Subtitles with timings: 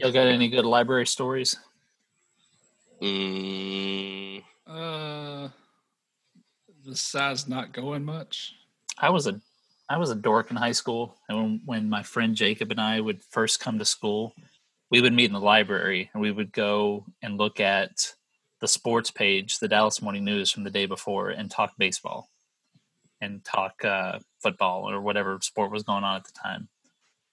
[0.00, 1.58] Y'all got any good library stories?
[3.02, 5.50] Mm, Uh,
[6.86, 8.54] the size not going much.
[8.96, 9.38] I was a
[9.90, 12.98] I was a dork in high school, and when, when my friend Jacob and I
[13.00, 14.32] would first come to school,
[14.90, 18.14] we would meet in the library, and we would go and look at
[18.62, 22.30] the sports page, the Dallas Morning News from the day before, and talk baseball,
[23.20, 26.70] and talk uh, football or whatever sport was going on at the time.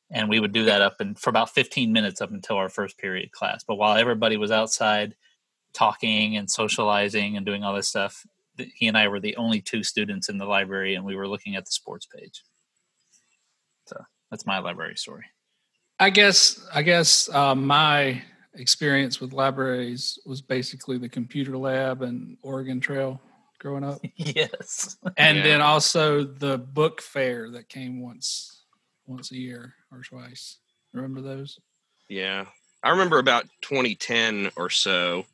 [0.09, 2.97] And we would do that up and for about 15 minutes up until our first
[2.97, 3.63] period class.
[3.67, 5.15] But while everybody was outside
[5.73, 8.25] talking and socializing and doing all this stuff,
[8.73, 11.55] he and I were the only two students in the library, and we were looking
[11.55, 12.43] at the sports page.
[13.85, 13.97] So
[14.31, 15.25] that's my library story.
[15.99, 18.21] I guess I guess uh, my
[18.55, 23.19] experience with libraries was basically the computer lab and Oregon Trail
[23.59, 24.97] growing up, yes.
[25.17, 25.43] and Yeah.
[25.43, 28.56] then also the book fair that came once
[29.07, 30.57] once a year or twice.
[30.93, 31.59] Remember those?
[32.09, 32.45] yeah.
[32.83, 35.25] I remember about 2010 or so,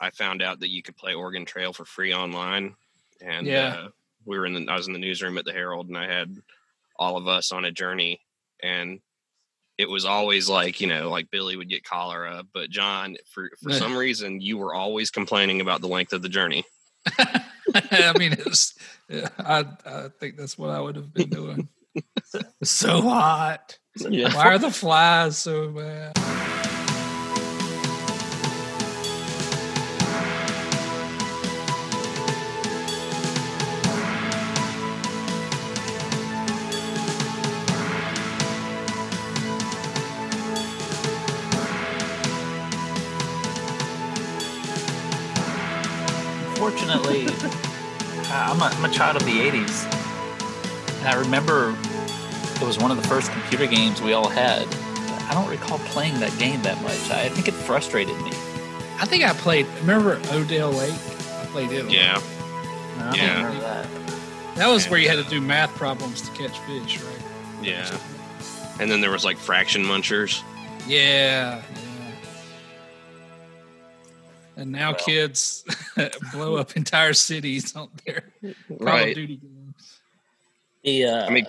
[0.00, 2.74] I found out that you could play Oregon Trail for free online.
[3.22, 3.68] And Yeah.
[3.68, 3.88] uh,
[4.26, 6.36] we were in the, I was in the newsroom at the Herald and I had
[6.98, 8.20] all of us on a journey.
[8.62, 9.00] And
[9.78, 12.42] it was always like, you know, like Billy would get cholera.
[12.52, 13.78] But John, for, for Yeah.
[13.84, 16.64] some reason, you were always complaining about the length of the journey.
[17.18, 18.74] I mean, it was,
[19.08, 21.68] yeah, I I think that's what I would have been doing.
[22.62, 23.78] so hot.
[23.96, 24.34] Yeah.
[24.34, 26.18] Why are the flies so bad?
[46.56, 47.26] Fortunately,
[48.30, 49.84] I'm a, I'm a child of the 80s.
[51.00, 51.76] And I remember
[52.64, 54.66] it was one of the first computer games we all had.
[55.28, 57.10] I don't recall playing that game that much.
[57.10, 58.30] I think it frustrated me.
[58.98, 59.66] I think I played.
[59.80, 60.92] Remember Odell Lake?
[60.92, 61.80] I played it.
[61.80, 61.92] a lot.
[61.92, 62.22] Yeah.
[62.98, 63.36] I Yeah.
[63.36, 63.86] remember that.
[64.56, 67.22] That was where you had to do math problems to catch fish, right?
[67.62, 67.98] Yeah.
[68.80, 70.42] And then there was like fraction munchers.
[70.86, 71.62] Yeah.
[71.62, 71.62] yeah.
[74.56, 75.00] And now Well.
[75.04, 75.64] kids
[76.32, 78.24] blow up entire cities on their
[78.78, 80.00] Call of Duty games.
[80.84, 81.46] The uh, I mean,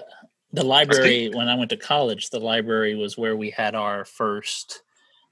[0.55, 4.81] the library when I went to college, the library was where we had our first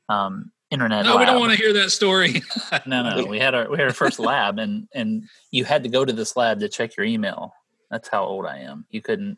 [0.09, 1.05] um, internet.
[1.05, 2.41] No, we don't want to hear that story.
[2.85, 5.89] No, no, we had our we had our first lab, and and you had to
[5.89, 7.53] go to this lab to check your email.
[7.91, 8.85] That's how old I am.
[8.89, 9.37] You couldn't.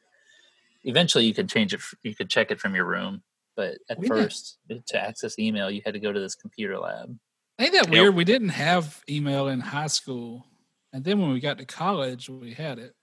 [0.83, 1.81] Eventually, you could change it.
[2.03, 3.23] You could check it from your room,
[3.55, 4.15] but at We did.
[4.15, 4.57] first,
[4.87, 7.17] to access email, you had to go to this computer lab.
[7.59, 7.89] Ain't that Yep.
[7.91, 8.15] weird?
[8.15, 10.45] We didn't have email in high school,
[10.93, 12.93] and then when we got to college, we had it.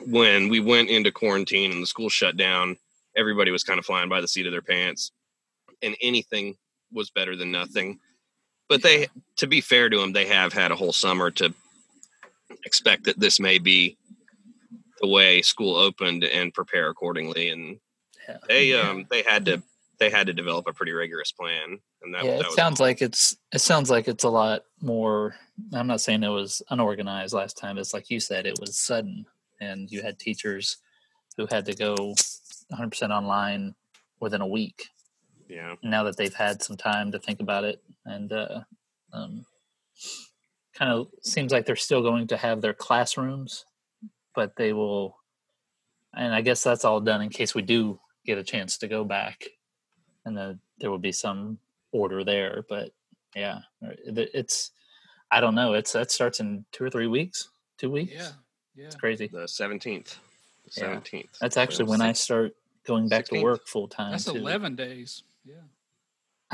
[0.06, 2.76] when we went into quarantine and the school shut down,
[3.16, 5.12] everybody was kind of flying by the seat of their pants,
[5.82, 6.56] and anything
[6.92, 7.98] was better than nothing.
[8.68, 11.52] But they, to be fair to them, they have had a whole summer to
[12.64, 13.96] expect that this may be
[15.00, 17.50] the way school opened and prepare accordingly.
[17.50, 17.78] And
[18.28, 18.36] yeah.
[18.48, 18.90] they, Yeah.
[18.90, 19.62] um, they had to,
[19.98, 21.78] they had to develop a pretty rigorous plan.
[22.02, 24.64] And that, yeah, that it was sounds like it's it sounds like it's a lot
[24.80, 25.36] more
[25.72, 27.78] I'm not saying it was unorganized last time.
[27.78, 29.26] It's like you said, it was sudden,
[29.60, 30.78] and you had teachers
[31.36, 32.14] who had to go
[32.72, 33.74] 100% online
[34.20, 34.88] within a week.
[35.48, 35.74] Yeah.
[35.82, 38.60] Now that they've had some time to think about it, and uh,
[39.12, 39.46] um,
[40.74, 43.64] kind of seems like they're still going to have their classrooms,
[44.34, 45.16] but they will.
[46.16, 49.04] And I guess that's all done in case we do get a chance to go
[49.04, 49.44] back,
[50.24, 51.58] and then there will be some
[51.92, 52.64] order there.
[52.68, 52.90] But
[53.34, 54.70] yeah, it's
[55.30, 55.74] I don't know.
[55.74, 57.48] It's that starts in two or three weeks,
[57.78, 58.12] two weeks.
[58.14, 58.28] Yeah,
[58.76, 58.86] yeah.
[58.86, 59.26] It's crazy.
[59.26, 60.18] The seventeenth.
[60.66, 60.70] Yeah.
[60.70, 61.36] Seventeenth.
[61.40, 62.54] That's actually when I start
[62.86, 64.12] going back to work full time.
[64.12, 64.36] That's too.
[64.36, 65.24] eleven days.
[65.44, 65.56] Yeah.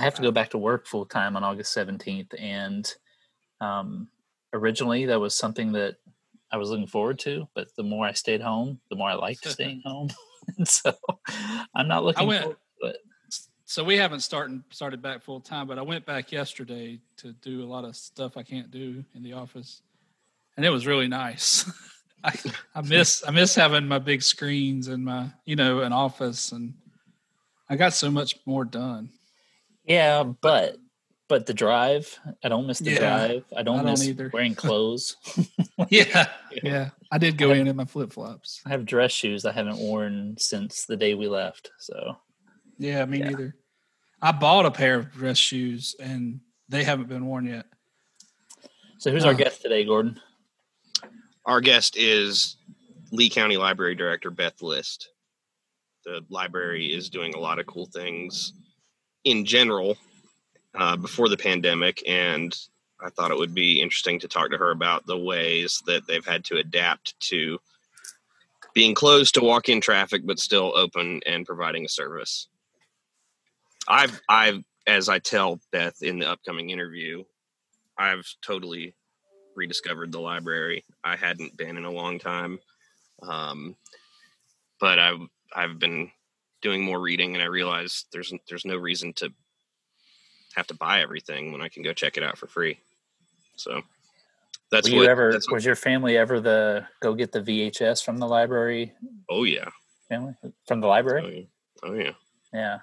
[0.01, 2.33] I have to go back to work full time on August 17th.
[2.41, 2.93] And
[3.61, 4.09] um,
[4.55, 5.97] originally, that was something that
[6.53, 7.49] I was looking forward to.
[7.55, 10.09] But the more I stayed home, the more I liked staying home.
[10.57, 10.95] and so
[11.75, 12.97] I'm not looking I went- forward to it.
[13.67, 17.63] So we haven't started started back full time, but I went back yesterday to do
[17.63, 19.83] a lot of stuff I can't do in the office,
[20.57, 21.71] and it was really nice.
[22.25, 22.37] I,
[22.75, 26.75] I miss I miss having my big screens and my you know an office, and
[27.69, 29.11] I got so much more done.
[29.85, 30.77] Yeah, but
[31.31, 33.45] but the drive, I don't miss the Yeah, drive.
[33.57, 34.31] I don't, I don't miss either.
[34.35, 35.17] wearing clothes.
[35.89, 36.29] Yeah,
[36.63, 36.91] yeah.
[37.11, 38.61] I did go in in my flip flops.
[38.67, 41.71] I have dress shoes I haven't worn since the day we left.
[41.79, 42.17] So
[42.77, 43.29] Yeah, me Yeah.
[43.31, 43.57] neither.
[44.21, 47.65] I bought a pair of dress shoes, and they haven't been worn yet.
[48.99, 49.37] so who's our Oh.
[49.37, 50.21] guest today, Gordon?
[51.47, 52.57] Our guest is
[53.13, 55.09] Lee County Library Director Beth List.
[56.05, 58.53] The library is doing a lot of cool things
[59.25, 59.97] in general
[60.75, 62.57] uh, before the pandemic, and
[63.01, 66.25] I thought it would be interesting to talk to her about the ways that they've
[66.25, 67.59] had to adapt to
[68.75, 72.49] being closed to walk-in traffic, but still open and providing a service.
[73.89, 77.25] I've, I've, as I tell Beth in the upcoming interview,
[77.99, 78.95] I've totally
[79.57, 80.85] rediscovered the library.
[81.05, 82.59] I hadn't been in a long time,
[83.23, 83.77] um,
[84.79, 85.21] but I've
[85.55, 86.11] I've been
[86.63, 89.33] doing more reading, and I realized there's there's no reason to
[90.55, 92.79] have to buy everything when I can go check it out for free.
[93.57, 93.83] So
[94.71, 95.03] that's Were what.
[95.05, 98.27] you ever that's what- was your family ever the go get the VHS from the
[98.27, 98.93] library
[99.29, 99.69] oh yeah,
[100.09, 100.35] family
[100.67, 101.49] from the oh library?
[101.83, 102.13] yeah, oh yeah.
[102.53, 102.81] Yeah, I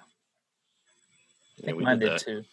[1.58, 2.44] yeah think we mine did did too.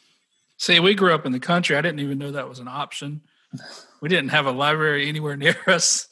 [0.57, 1.77] See, we grew up in the country.
[1.77, 3.23] I didn't even know that was an option.
[4.01, 6.09] We didn't have a library anywhere near us,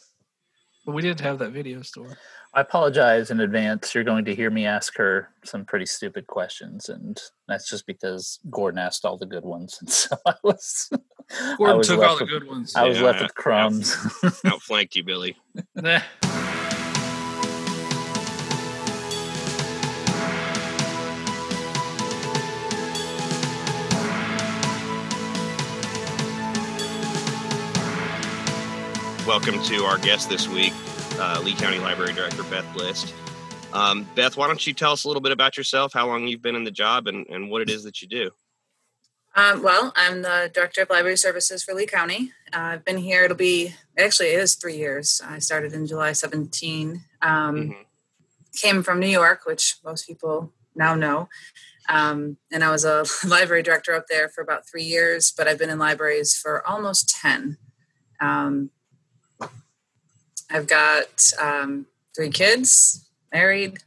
[0.87, 2.17] but we did have that video store.
[2.55, 3.95] I apologize in advance.
[3.95, 7.19] You're going to hear me ask her some pretty stupid questions, and
[7.49, 10.91] that's just because Gordon asked all the good ones, and so I was.
[10.93, 12.75] I Gordon was took left all the with- good ones.
[12.77, 13.97] I was Yeah, left yeah, with crumbs.
[14.23, 15.37] i Outflanked you, Billy.
[29.27, 30.73] Welcome to our guest this week,
[31.23, 33.15] uh, Lee County Library Director Beth List.
[33.73, 36.43] Um, Beth, why don't you tell us a little bit about yourself, how long you've
[36.43, 38.31] been in the job, and, and what it is that you do?
[39.37, 42.33] Um, well, I'm the director of library services for Lee County.
[42.53, 43.23] Uh, I've been here.
[43.25, 45.23] It'll be actually it is three years.
[45.25, 47.05] I started in July 17.
[47.23, 47.77] Um, Mhm.
[48.55, 51.31] Came from New York, which most people now know.
[51.89, 55.59] Um, and I was a library director up there for about three years, but I've
[55.59, 57.57] been in libraries for almost 10.
[58.21, 58.71] Um,
[60.53, 63.79] I've got um, three kids, married.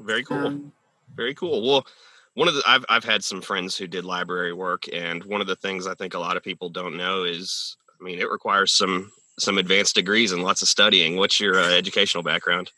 [0.00, 0.46] Very cool.
[0.46, 0.72] Um,
[1.14, 1.66] Very cool.
[1.66, 1.86] Well,
[2.34, 5.46] one of the I've I've had some friends who did library work, and one of
[5.46, 8.72] the things I think a lot of people don't know is, I mean, it requires
[8.72, 11.16] some some advanced degrees and lots of studying.
[11.16, 12.70] What's your uh, educational background?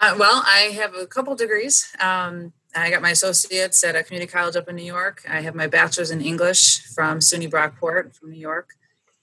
[0.00, 1.88] Uh, well, I have a couple degrees.
[2.00, 5.22] Um, I got my associates at a community college up in New York.
[5.28, 8.70] I have my bachelor's in English from SUNY Brockport from New York.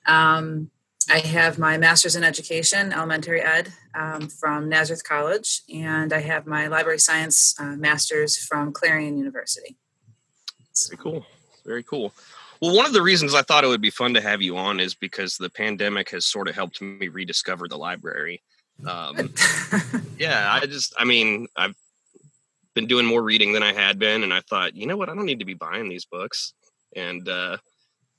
[0.06, 0.72] Um,
[1.12, 6.46] I have my master's in education, elementary ed, um, from Nazareth College, and I have
[6.46, 9.78] my library science uh, master's from Clarion University.
[10.90, 11.26] Very cool.
[11.66, 12.14] Very cool.
[12.62, 14.80] Well, one of the reasons I thought it would be fun to have you on
[14.80, 18.42] is because the pandemic has sort of helped me rediscover the library.
[18.86, 19.34] Um,
[20.18, 21.76] yeah, I just, I mean, I've
[22.74, 25.16] been doing more reading than I had been, and I thought, you know what, I
[25.16, 26.54] don't need to be buying these books,
[26.96, 27.58] and uh,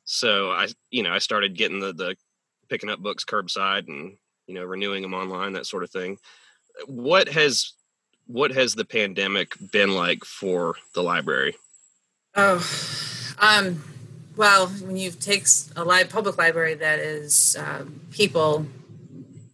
[0.04, 2.16] so I, you know, I started getting the the
[2.68, 4.16] picking up books curbside and
[4.46, 6.18] you know renewing them online, that sort of thing.
[6.86, 7.72] What has
[8.26, 11.56] what has the pandemic been like for the library?
[12.34, 12.66] Oh,
[13.38, 13.82] um,
[14.36, 18.66] well, when you take a live public library that is um, people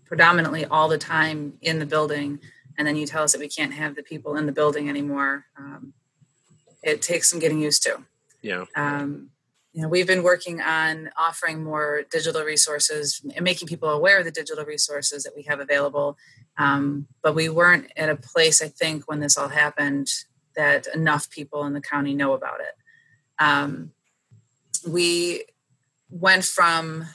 [0.07, 2.39] predominantly all the time in the building,
[2.79, 5.45] and then you tell us that we can't have the people in the building anymore,
[5.59, 5.93] um,
[6.83, 7.99] it takes some getting used to.
[8.43, 9.31] Yeah, Um,
[9.73, 14.25] you know, we've been working on offering more digital resources and making people aware of
[14.25, 16.19] the digital resources that we have available.
[16.59, 20.11] Um, but we weren't at a place, I think, when this all happened,
[20.57, 22.75] that enough people in the county know about it.
[23.39, 23.93] Um,
[24.87, 25.45] we
[26.11, 27.07] went from,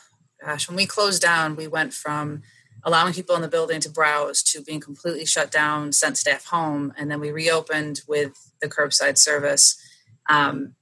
[0.43, 2.41] gosh, when we closed down, we went from
[2.83, 6.93] allowing people in the building to browse to being completely shut down, sent staff home,
[6.97, 9.77] and then we reopened with the curbside service.
[10.29, 10.75] Um,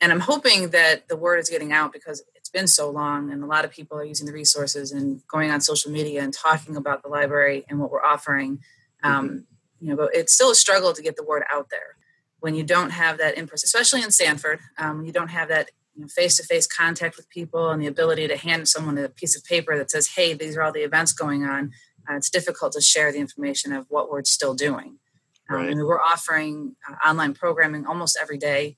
[0.00, 3.42] and I'm hoping that the word is getting out because it's been so long, and
[3.42, 6.76] a lot of people are using the resources and going on social media and talking
[6.76, 8.60] about the library and what we're offering.
[9.02, 9.46] Um,
[9.80, 11.96] you know, but it's still a struggle to get the word out there
[12.40, 14.60] when you don't have that in person, especially in Sanford.
[14.78, 15.70] Um, you don't have that
[16.08, 19.44] face to face contact with people and the ability to hand someone a piece of
[19.44, 21.72] paper that says, "Hey, these are all the events going on."
[22.08, 24.98] Uh, it's difficult to share the information of what we're still doing.
[25.48, 25.70] Um, right.
[25.70, 28.76] And we're offering uh, online programming almost every day,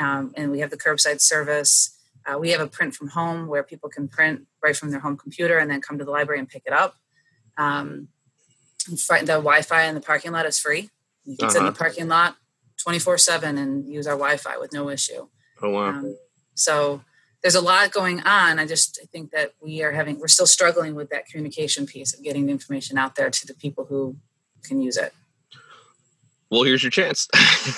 [0.00, 1.96] um, and we have the curbside service.
[2.26, 5.16] Uh, we have a print from home where people can print right from their home
[5.16, 6.96] computer and then come to the library and pick it up.
[7.56, 8.08] Um,
[8.88, 10.90] the Wi-Fi in the parking lot is free.
[11.24, 11.52] You can uh-huh.
[11.52, 11.78] sit in the uh-huh.
[11.78, 12.36] parking lot
[12.86, 15.28] 24/7 and use our Wi-Fi with no issue.
[15.62, 15.88] Oh wow!
[15.90, 16.16] Um,
[16.54, 17.02] so
[17.42, 18.58] there's a lot going on.
[18.58, 22.14] I just I think that we are having we're still struggling with that communication piece
[22.14, 24.16] of getting the information out there to the people who
[24.62, 25.12] can use it.
[26.50, 27.28] Well, here's your chance.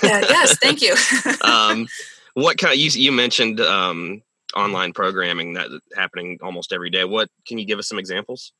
[0.02, 0.97] yeah, yes, thank you.
[1.45, 1.87] um,
[2.34, 4.22] what kind of you, you mentioned um,
[4.54, 7.04] online programming that happening almost every day.
[7.04, 8.52] What can you give us some examples?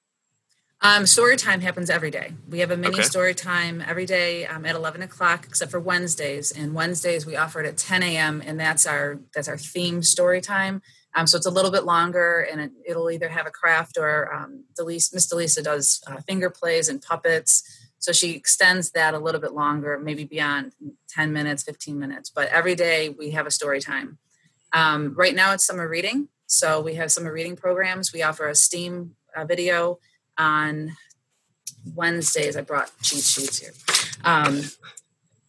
[0.85, 2.33] Um, story time happens every day.
[2.49, 3.03] We have a mini okay.
[3.05, 6.51] story time every day um, at 11 o'clock, except for Wednesdays.
[6.51, 8.43] And Wednesdays we offer it at 10 a.m.
[8.45, 10.83] and that's our that's our theme story time.
[11.15, 14.33] Um, so it's a little bit longer, and it, will either have a craft or
[14.35, 17.63] um, Delisa, Miss Delisa does uh, finger plays and puppets.
[18.03, 20.73] So she extends that a little bit longer, maybe beyond
[21.09, 22.31] 10 minutes, 15 minutes.
[22.31, 24.19] But every day we have a story time.
[24.73, 26.27] Um, right now it's summer reading.
[26.47, 28.13] So we have summer reading programs.
[28.13, 30.01] We offer a STEAM uh, video
[30.37, 30.97] on
[31.95, 32.57] Wednesdays.
[32.57, 33.73] I brought cheat sheets here.
[34.25, 34.63] Um,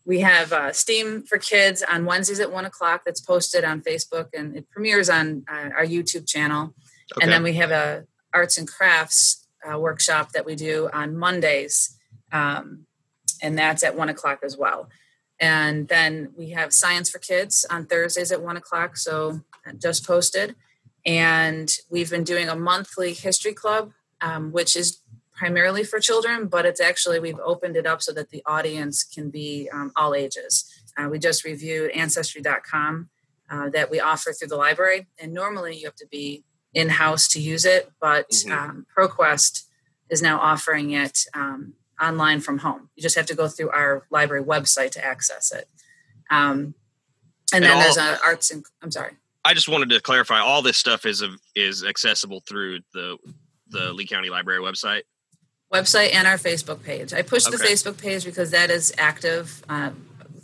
[0.06, 3.02] we have uh, STEAM for Kids on Wednesdays at one o'clock.
[3.04, 6.76] That's posted on Facebook and it premieres on uh, our YouTube channel.
[7.16, 7.24] Okay.
[7.24, 11.98] And then we have a arts and crafts uh, workshop that we do on Mondays,
[12.34, 12.86] um,
[13.42, 14.90] and that's at one o'clock as well.
[15.40, 18.98] And then we have Science for Kids on Thursdays at one o'clock.
[18.98, 19.42] So
[19.78, 20.56] just posted.
[21.06, 23.92] And we've been doing a monthly history club
[24.24, 25.00] um, which is
[25.36, 29.30] primarily for children, but it's actually, we've opened it up so that the audience can
[29.30, 30.66] be um, all ages.
[30.98, 33.10] Uh, we just reviewed Ancestry.com
[33.50, 35.08] uh, that we offer through the library.
[35.20, 38.52] And normally you have to be in house to use it, but mm-hmm.
[38.52, 39.64] um, ProQuest
[40.10, 42.90] is now offering it um, online from home.
[42.96, 45.68] You just have to go through our library website to access it.
[46.30, 46.76] Um,
[47.54, 49.14] and, and, then all, there's an arts and I'm sorry.
[49.46, 51.24] I just wanted to clarify all this stuff is
[51.56, 53.18] is accessible through the
[53.68, 55.02] the Lee County Library website?
[55.74, 57.14] Website and our Facebook page.
[57.14, 57.58] I push okay.
[57.58, 59.90] the Facebook page because that is active uh,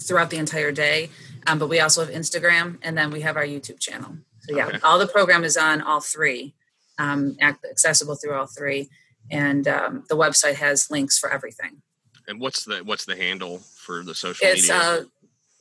[0.02, 1.10] throughout the entire day.
[1.48, 4.18] Um, but we also have Instagram and then we have our YouTube channel.
[4.42, 4.80] So yeah, okay.
[4.84, 6.56] all the program is on all three,
[6.98, 8.90] um, accessible through all three,
[9.32, 11.84] and um, the website has links for everything.
[12.28, 14.78] And what's the what's the handle for the social it's, media?
[14.78, 15.04] Uh,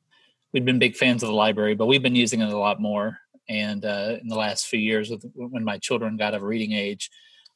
[0.53, 3.19] we've been big fans of the library, but we've been using it a lot more.
[3.49, 7.11] And uh, in the last few years, when my children got of reading age,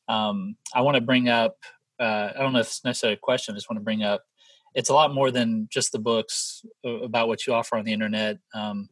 [0.08, 1.56] um, I want to bring up.
[1.98, 3.54] Uh, I don't know if it's necessarily a question.
[3.54, 4.22] I just want to bring up
[4.74, 7.92] it's a lot more than just the books uh, about what you offer on the
[7.92, 8.38] internet.
[8.54, 8.88] Um,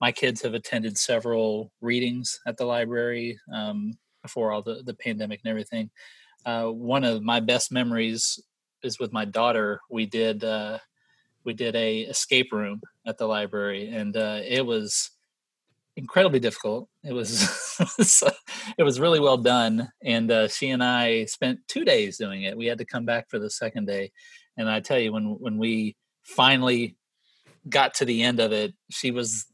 [0.00, 3.92] my kids have attended several readings at the library um,
[4.22, 5.90] before all the, the pandemic and everything.
[6.44, 8.40] Uh, one of my best memories
[8.82, 9.80] is with my daughter.
[9.90, 10.78] We did uh,
[11.44, 15.10] we did a escape room at the library, and uh, it was
[15.96, 16.88] incredibly difficult.
[17.04, 17.42] It was
[18.78, 22.56] it was really well done, and uh, she and I spent two days doing it.
[22.56, 24.12] We had to come back for the second day,
[24.56, 26.96] and I tell you, when when we finally
[27.68, 29.46] got to the end of it, she was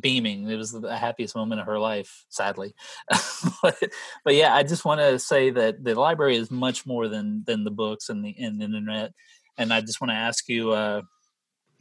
[0.00, 0.48] beaming.
[0.48, 2.74] It was the happiest moment of her life, sadly.
[3.62, 3.76] but,
[4.24, 7.64] but, yeah, I just want to say that the library is much more than than
[7.64, 9.12] the books and the, and the internet.
[9.58, 11.02] And I just want to ask you, uh,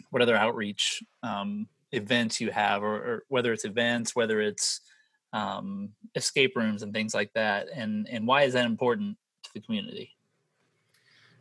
[0.10, 4.82] what other outreach um, events you have, or, or, whether it's events, whether it's
[5.34, 9.62] um, escape rooms and things like that, and and why is that important to the
[9.62, 10.16] community?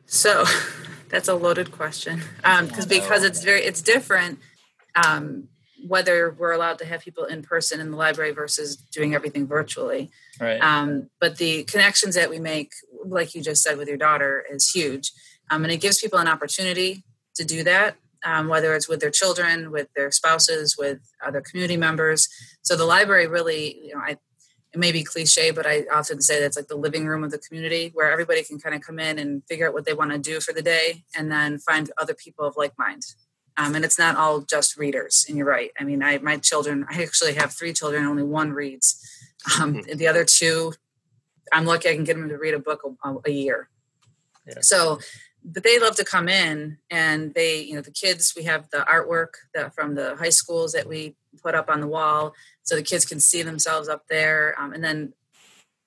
[0.07, 0.45] So
[1.09, 4.39] that's a loaded question because um, because it's very it's different
[4.95, 5.49] um,
[5.87, 10.11] whether we're allowed to have people in person in the library versus doing everything virtually.
[10.41, 10.61] Right.
[10.61, 12.73] Um, but the connections that we make,
[13.05, 15.13] like you just said with your daughter, is huge,
[15.51, 17.05] um, and it gives people an opportunity
[17.37, 17.97] to do that.
[18.25, 22.29] Um, whether it's with their children, with their spouses, with other community members.
[22.63, 24.17] So the library really, you know, I,
[24.73, 27.39] it may be cliche, but I often say that's like the living room of the
[27.39, 30.19] community where everybody can kind of come in and figure out what they want to
[30.19, 33.03] do for the day and then find other people of like mind.
[33.57, 35.25] Um, and it's not all just readers.
[35.29, 35.73] And you're right.
[35.79, 36.87] I mean, I my children.
[36.89, 38.05] I actually have three children.
[38.05, 39.05] Only one reads.
[39.61, 39.97] Um, mm-hmm.
[39.97, 40.75] The other two,
[41.53, 43.69] I'm lucky I can get them to read a book a, a year.
[44.47, 44.61] Yeah.
[44.61, 45.01] So,
[45.45, 48.35] but they love to come in, and they, you know, the kids.
[48.37, 51.87] We have the artwork that from the high schools that we put up on the
[51.87, 54.55] wall, so the kids can see themselves up there.
[54.59, 55.15] Um, and then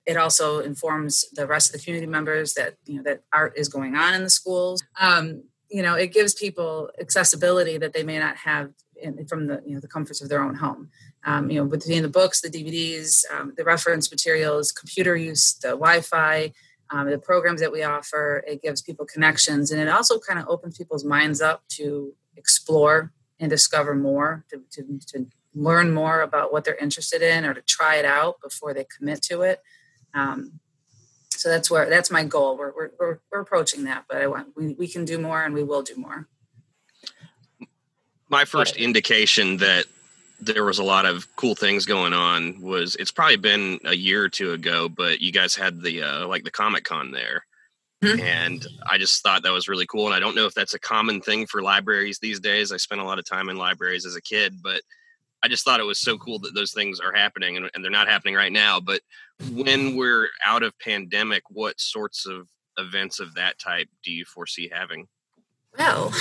[0.05, 3.69] it also informs the rest of the community members that you know that art is
[3.69, 4.83] going on in the schools.
[4.99, 9.61] Um, you know, it gives people accessibility that they may not have in, from the
[9.65, 10.89] you know the comforts of their own home.
[11.23, 15.69] Um, you know, between the books, the DVDs, um, the reference materials, computer use, the
[15.69, 16.51] Wi-Fi,
[16.91, 20.47] um, the programs that we offer, it gives people connections, and it also kind of
[20.47, 26.51] opens people's minds up to explore and discover more, to, to, to learn more about
[26.51, 29.61] what they're interested in, or to try it out before they commit to it.
[30.13, 30.59] Um,
[31.29, 32.57] so that's where that's my goal.
[32.57, 35.53] We're we're we're, we're approaching that, but I want we, we can do more and
[35.53, 36.27] we will do more.
[38.29, 39.85] My first indication that
[40.41, 44.23] there was a lot of cool things going on was it's probably been a year
[44.23, 47.45] or two ago, but you guys had the uh, like the Comic Con there.
[48.03, 48.19] Mm-hmm.
[48.19, 50.07] And I just thought that was really cool.
[50.07, 52.71] And I don't know if that's a common thing for libraries these days.
[52.71, 54.81] I spent a lot of time in libraries as a kid, but
[55.43, 57.91] I just thought it was so cool that those things are happening and, and they're
[57.91, 58.79] not happening right now.
[58.79, 59.01] But
[59.51, 62.47] when we're out of pandemic, what sorts of
[62.79, 65.07] events of that type do you foresee having?
[65.77, 66.11] Well,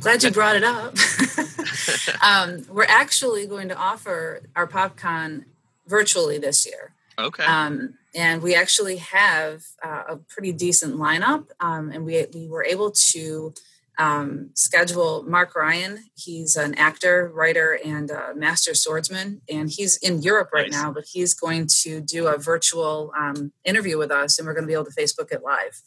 [0.00, 0.96] glad you brought it up.
[2.22, 5.44] um, we're actually going to offer our PopCon
[5.86, 6.94] virtually this year.
[7.18, 7.44] Okay.
[7.44, 12.64] Um, and we actually have uh, a pretty decent lineup, um, and we we were
[12.64, 13.52] able to
[13.98, 16.04] um, schedule Mark Ryan.
[16.14, 20.80] He's an actor, writer, and master swordsman, and he's in Europe right nice.
[20.80, 20.92] now.
[20.92, 24.68] But he's going to do a virtual um, interview with us, and we're going to
[24.68, 25.82] be able to Facebook it live.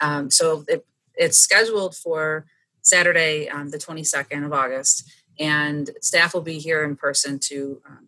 [0.00, 2.46] Um, so it, it's scheduled for
[2.82, 8.06] Saturday, um, the 22nd of August, and staff will be here in person to um,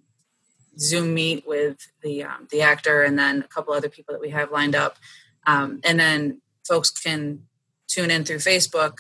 [0.79, 4.31] Zoom meet with the um, the actor, and then a couple other people that we
[4.31, 4.97] have lined up,
[5.47, 7.43] and then folks can
[7.89, 8.99] tune in through Facebook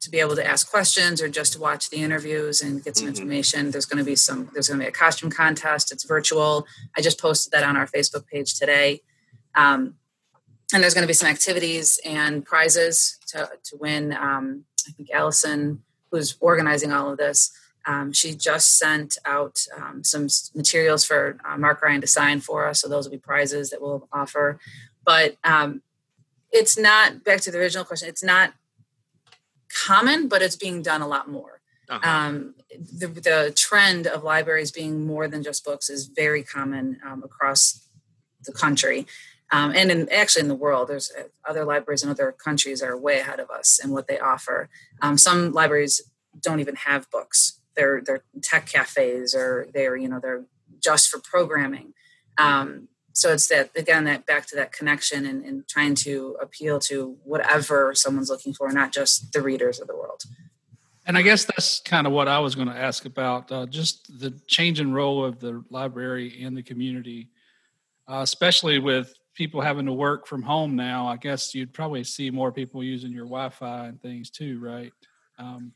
[0.00, 3.06] to be able to ask questions or just to watch the interviews and get some
[3.06, 3.16] mm-hmm.
[3.16, 3.70] information.
[3.70, 4.50] There's going to be some.
[4.52, 5.92] There's going to be a costume contest.
[5.92, 6.66] It's virtual.
[6.96, 9.02] I just posted that on our Facebook page today.
[9.54, 9.96] Um,
[10.72, 14.12] and there's going to be some activities and prizes to to win.
[14.12, 17.52] Um, I think Allison, who's organizing all of this,
[17.86, 22.66] um, she just sent out um, some materials for uh, Mark Ryan to sign for
[22.66, 22.80] us.
[22.80, 24.58] So those will be prizes that we'll offer.
[25.04, 25.82] But um,
[26.52, 28.08] it's not back to the original question.
[28.08, 28.52] It's not
[29.86, 31.60] common, but it's being done a lot more.
[31.88, 32.08] Uh-huh.
[32.08, 37.24] Um, the, the, trend of libraries being more than just books is very common um,
[37.24, 37.88] across
[38.44, 39.06] the country.
[39.52, 42.96] Um, and in, actually in the world, there's uh, other libraries in other countries are
[42.96, 44.68] way ahead of us in what they offer.
[45.02, 46.00] Um, some libraries
[46.40, 50.44] don't even have books; they're they're tech cafes or they're you know they're
[50.80, 51.94] just for programming.
[52.38, 56.78] Um, so it's that again that back to that connection and, and trying to appeal
[56.78, 60.22] to whatever someone's looking for not just the readers of the world
[61.06, 64.18] and i guess that's kind of what i was going to ask about uh, just
[64.20, 67.28] the change in role of the library in the community
[68.08, 72.30] uh, especially with people having to work from home now i guess you'd probably see
[72.30, 74.92] more people using your wi-fi and things too right?
[75.38, 75.72] Um,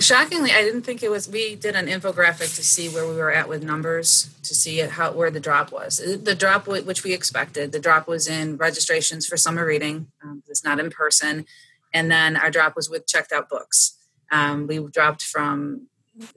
[0.00, 3.32] shockingly i didn't think it was we did an infographic to see where we were
[3.32, 5.98] at with numbers to see how where the drop was.
[5.98, 10.64] The drop which we expected the drop was in registrations for summer reading um, it's
[10.64, 11.46] not in person
[11.92, 13.98] and then our drop was with checked out books.
[14.30, 15.88] Um, we dropped from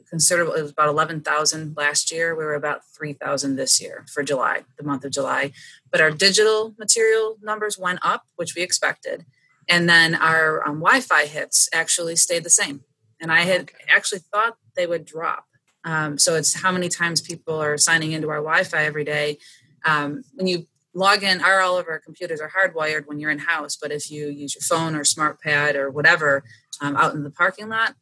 [0.09, 4.63] considerable it was about 11000 last year we were about 3000 this year for july
[4.77, 5.51] the month of july
[5.91, 9.25] but our digital material numbers went up which we expected
[9.67, 12.81] and then our um, wi-fi hits actually stayed the same
[13.21, 13.73] and I had okay.
[13.89, 15.45] actually thought they would drop.
[15.83, 19.37] Um, so it's how many times people are signing into our Wi-Fi every day.
[19.85, 23.39] Um, when you log in, our all of our computers are hardwired when you're in
[23.39, 26.43] house, but if you use your phone or smart pad or whatever
[26.81, 27.95] um, out in the parking lot,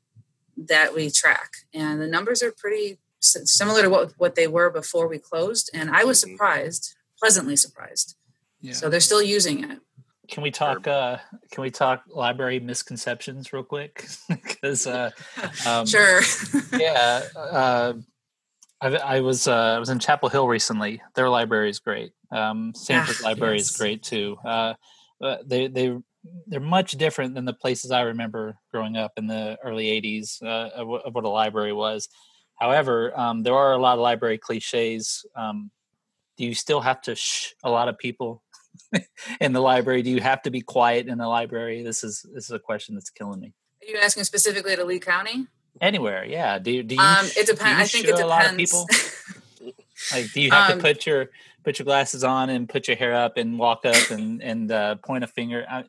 [0.58, 5.08] that we track, and the numbers are pretty similar to what what they were before
[5.08, 5.70] we closed.
[5.74, 6.32] And I was mm-hmm.
[6.32, 8.16] surprised, pleasantly surprised.
[8.62, 8.74] Yeah.
[8.74, 9.80] So they're still using it.
[10.30, 10.88] can we talk?
[10.88, 11.18] Uh,
[11.52, 14.08] can we talk library misconceptions real quick?
[14.30, 15.12] Because uh,
[15.68, 16.22] um, sure.
[16.80, 17.94] yeah, uh,
[18.82, 21.02] I, I was uh, I was in Chapel Hill recently.
[21.16, 22.12] Their library is great.
[22.32, 23.72] Um, Sanford Ah, Library yes.
[23.72, 24.38] is great too.
[24.46, 24.74] Uh,
[25.46, 25.98] they they
[26.47, 30.69] they're much different than the places I remember growing up in the early '80s uh,
[30.75, 32.09] of, what- of what a library was.
[32.59, 35.25] However, um, there are a lot of library cliches.
[35.36, 35.71] Um,
[36.38, 38.43] do you still have to shh a lot of people
[39.41, 40.01] in the library?
[40.01, 41.83] Do you have to be quiet in the library?
[41.83, 43.53] This is this is a question that's killing me.
[43.81, 45.47] Are you asking specifically to Lee County?
[45.81, 46.59] Anywhere, yeah.
[46.59, 47.81] Do you, do you Um, it depends.
[47.81, 48.71] I think it a lot of depends.
[48.71, 48.88] people?
[50.12, 51.29] Like, do you have Um, to put your
[51.63, 54.95] put your glasses on and put your hair up and walk up and and uh,
[54.95, 55.65] point a finger?
[55.69, 55.86] I,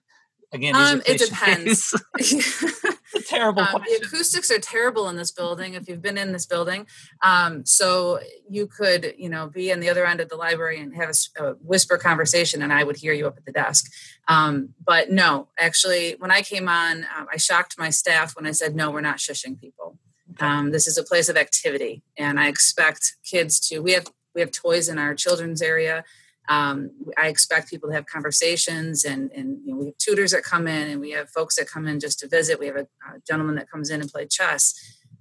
[0.55, 1.95] again, Um, it depends.
[3.15, 6.47] It's terrible Um, the acoustics are terrible in this building if you've been in this
[6.47, 6.87] building.
[7.23, 10.95] Um, so you could you know be on the other end of the library and
[10.97, 13.91] have a whisper conversation and i would hear you up at the desk.
[14.27, 18.53] Um, but no actually when i came on um, i shocked my staff when i
[18.53, 19.99] said no we're not shushing people.
[20.41, 24.41] Um, this is a place of activity and i expect kids to we have we
[24.41, 26.05] have toys in our children's area
[26.49, 30.43] um, I expect people to have conversations, and and you know, we have tutors that
[30.43, 32.59] come in, and we have folks that come in just to visit.
[32.59, 34.75] We have a, a gentleman that comes in and play chess.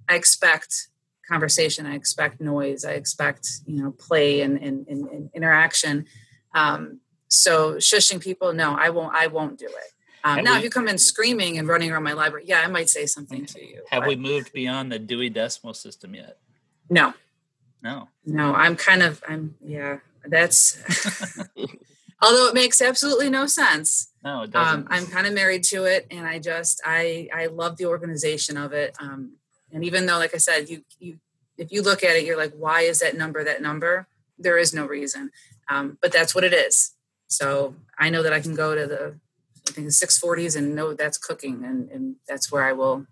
[0.08, 0.88] I expect
[1.26, 1.86] conversation.
[1.86, 2.84] I expect noise.
[2.84, 6.04] I expect you know play and and, and, interaction.
[6.54, 9.14] Um, so shushing people, no, I won't.
[9.14, 9.90] I won't do it.
[10.24, 12.66] Um, now, we- if you come in screaming and running around my library, yeah, I
[12.66, 13.82] might say something to you.
[13.90, 16.38] Have but we moved beyond the Dewey Decimal System yet?
[16.90, 17.14] No,
[17.82, 18.08] No.
[18.26, 19.22] no, I'm kind of.
[19.26, 19.98] I'm yeah.
[20.26, 20.78] That's.
[22.22, 24.10] although it makes absolutely no sense.
[24.24, 24.80] No, it doesn't.
[24.80, 28.56] um, i'm kind of married to it and i just i i love the organization
[28.56, 29.32] of it um,
[29.70, 31.18] and even though like i said you you
[31.58, 34.06] if you look at it you're like why is that number that number
[34.38, 35.30] there is no reason
[35.68, 36.94] um, but that's what it is
[37.26, 39.14] so i know that i can go to the
[39.68, 43.06] i think the 640s and know that's cooking and, and that's where i will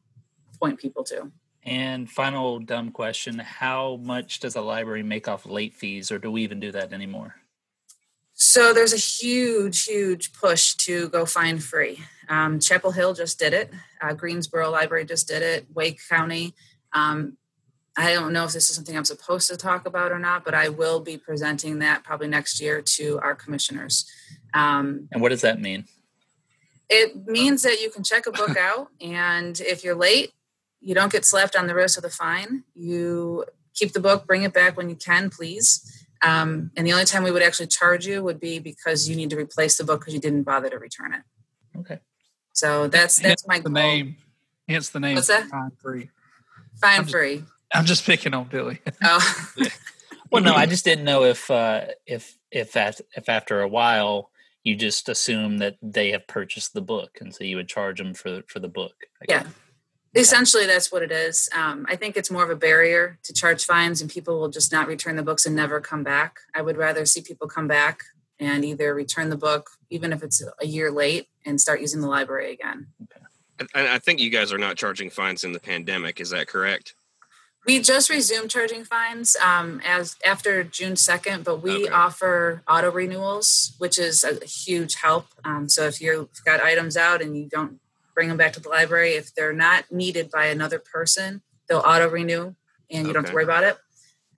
[0.59, 1.31] point people to
[1.65, 6.31] and final dumb question: How much does a library make off late fees, or do
[6.31, 7.37] we even do that anymore?
[8.35, 12.03] So there's a huge, huge push to go find free.
[12.29, 13.71] Um, Chapel Hill just did it.
[14.01, 15.67] Uh, Greensboro Library just did it.
[15.75, 16.55] Wake County.
[16.93, 17.37] Um,
[17.97, 20.55] I don't know if this is something I'm supposed to talk about or not, but
[20.55, 24.11] I will be presenting that probably next year to our commissioners.
[24.55, 25.85] Um, And what does that mean?
[26.89, 30.33] it means that you can check a book out, and if you're late,
[30.83, 32.65] you don't get slapped on the wrist with a fine.
[32.75, 36.07] You keep the book, bring it back when you can, please.
[36.23, 39.31] Um, and the only time we would actually charge you would be because you need
[39.31, 41.23] to replace the book because you didn't bother to return it.
[41.79, 41.99] Okay.
[42.53, 43.73] So that's that's my the goal.
[43.73, 44.17] name.
[44.69, 45.15] Hence the name.
[45.17, 45.47] What's that?
[45.49, 46.11] Fine free.
[46.81, 47.45] Fine I'm just- free.
[47.75, 48.81] I'm just picking on Billy.
[49.03, 49.45] Oh,
[50.31, 54.31] Well, no, I just didn't know if uh, if if at, if after a while
[54.65, 58.15] you just assume that they have purchased the book, and so you would charge them
[58.15, 58.95] for for the book.
[59.23, 59.47] I Yeah.
[60.15, 60.25] Guess.
[60.27, 61.49] essentially that's what it is.
[61.55, 64.73] Um, I think it's more of a barrier to charge fines, and people will just
[64.73, 66.41] not return the books and never come back.
[66.55, 68.05] I would rather see people come back
[68.39, 72.09] and either return the book, even if it's a year late, and start using the
[72.09, 72.89] library again.
[73.75, 76.21] And I think you guys are not charging fines in the pandemic.
[76.21, 76.95] Is that correct?
[77.65, 81.89] We just resumed charging fines um, as after June second, but we Okay.
[81.91, 85.27] offer auto renewals, which is a huge help.
[85.45, 87.79] Um, so if you've got items out and you don't
[88.15, 92.09] bring them back to the library, if they're not needed by another person, they'll auto
[92.09, 92.55] renew,
[92.91, 93.79] and you don't have to worry about it.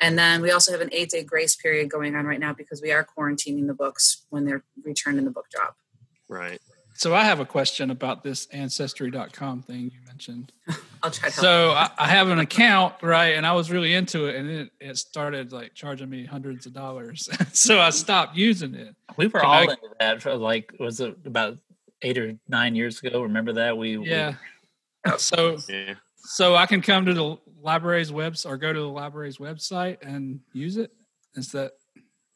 [0.01, 2.83] And then we also have an eight day grace period going on right now because
[2.83, 5.77] we are quarantining the books when they're returned in the book drop.
[6.29, 6.61] Right.
[6.97, 10.53] So I have a question about this ancestry.com thing you mentioned.
[11.03, 11.45] I'll try to help.
[11.45, 13.35] So I, I have an account, right?
[13.35, 16.73] And I was really into it and it, it started like charging me hundreds of
[16.73, 17.29] dollars.
[17.53, 18.95] so I stopped using it.
[19.17, 21.59] We were Can all I- into that for like was it about
[22.05, 23.23] eight or nine years ago?
[23.23, 24.35] Remember that we we- Yeah.
[25.19, 25.95] So Yeah.
[26.17, 30.41] so I can come to the library's webs or go to the library's website and
[30.53, 30.91] use it.
[31.35, 31.73] Is that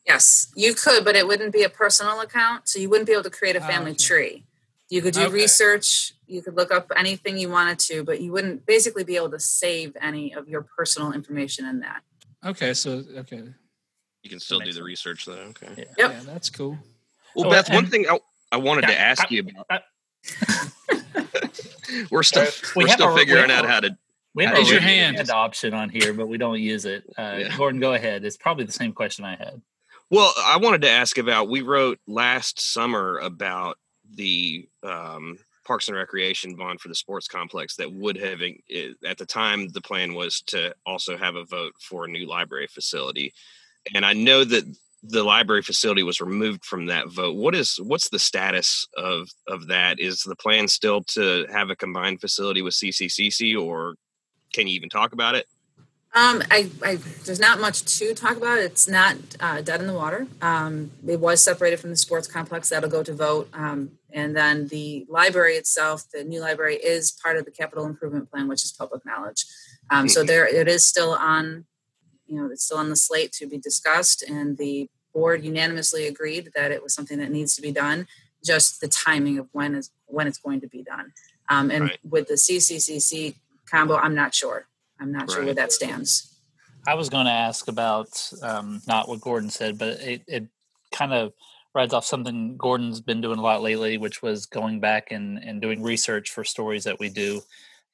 [0.06, 3.24] Yes, you could, but it wouldn't be a personal account, so you wouldn't be able
[3.24, 3.98] to create a Ah, family okay.
[4.04, 4.44] tree.
[4.88, 5.34] You could do Okay.
[5.34, 9.30] research, you could look up anything you wanted to, but you wouldn't basically be able
[9.32, 12.02] to save any of your personal information in that.
[12.42, 12.72] okay?
[12.72, 13.52] So okay,
[14.22, 15.52] You can still do the research though.
[15.52, 15.74] Okay.
[15.76, 15.84] Yeah.
[15.98, 16.10] Yep.
[16.12, 16.78] yeah, that's cool.
[17.34, 18.18] Well, Oh, Beth, one thing I,
[18.52, 19.66] I wanted to ask I- you about.
[19.70, 19.80] I-
[22.10, 23.98] we're still we we're have still a- figuring have out a- how to.
[24.34, 25.16] We have Raise a your hand.
[25.16, 27.02] hand option on here, but we don't use it.
[27.18, 27.56] Uh, Yeah.
[27.56, 28.24] Gordon, go ahead.
[28.24, 29.60] It's probably the same question I had.
[30.10, 31.48] Well, I wanted to ask about.
[31.48, 33.78] We wrote last summer about
[34.14, 38.40] the um, Parks and Recreation bond for the sports complex that would have,
[39.04, 42.68] at the time, the plan was to also have a vote for a new library
[42.68, 43.32] facility.
[43.94, 44.64] And I know that
[45.02, 47.36] the library facility was removed from that vote.
[47.36, 50.00] What is what's the status of of that?
[50.00, 53.94] Is the plan still to have a combined facility with CCCC, or
[54.52, 55.46] can you even talk about it?
[56.14, 58.58] Um, I, I, there's not much to talk about.
[58.58, 60.26] It's not uh, dead in the water.
[60.40, 62.70] Um, it was separated from the sports complex.
[62.70, 63.48] That'll go to vote.
[63.52, 68.30] Um, and then the library itself, the new library, is part of the capital improvement
[68.30, 69.44] plan, which is public knowledge.
[69.90, 71.66] Um, so there, it is still on.
[72.28, 76.50] You know, it's still on the slate to be discussed, and the board unanimously agreed
[76.54, 78.06] that it was something that needs to be done.
[78.44, 81.12] Just the timing of when is when it's going to be done.
[81.48, 81.98] Um, and right.
[82.08, 83.34] with the CCCC
[83.66, 84.66] combo, I'm not sure.
[85.00, 85.30] I'm not right.
[85.30, 86.34] sure where that stands.
[86.86, 90.46] I was going to ask about um, not what Gordon said, but it, it
[90.92, 91.32] kind of
[91.74, 95.60] rides off something Gordon's been doing a lot lately, which was going back and, and
[95.60, 97.40] doing research for stories that we do.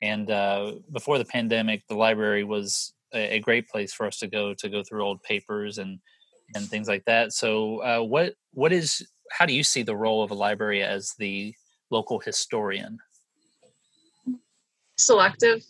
[0.01, 4.55] And uh, before the pandemic, the library was a, great place for us to go
[4.55, 5.99] to go through old papers and
[6.55, 7.33] and things like that.
[7.33, 11.13] So, uh, what what is how do you see the role of a library as
[11.19, 11.55] the
[11.91, 12.99] local historian?
[14.97, 15.65] Selective.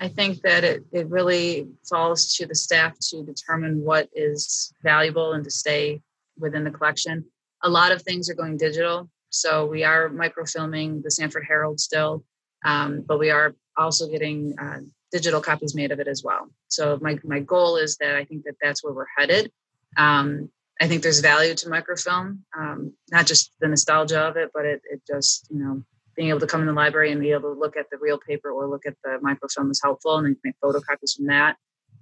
[0.00, 5.32] I think that it, it really falls to the staff to determine what is valuable
[5.32, 6.02] and to stay
[6.38, 7.24] within the collection.
[7.62, 9.08] A lot of things are going digital.
[9.30, 12.24] So we are microfilming the Sanford Herald still,
[12.64, 14.80] um, but we are also getting uh,
[15.14, 16.50] digital copies made of it as well.
[16.66, 19.52] So my, my goal is that I think that that's where we're headed.
[19.96, 20.50] Um,
[20.80, 24.82] I think there's value to microfilm, um, not just the nostalgia of it, but it,
[24.92, 25.84] it just, you know,
[26.16, 28.18] being able to come in the library and be able to look at the real
[28.18, 31.56] paper or look at the microfilm is helpful and then make photocopies from that.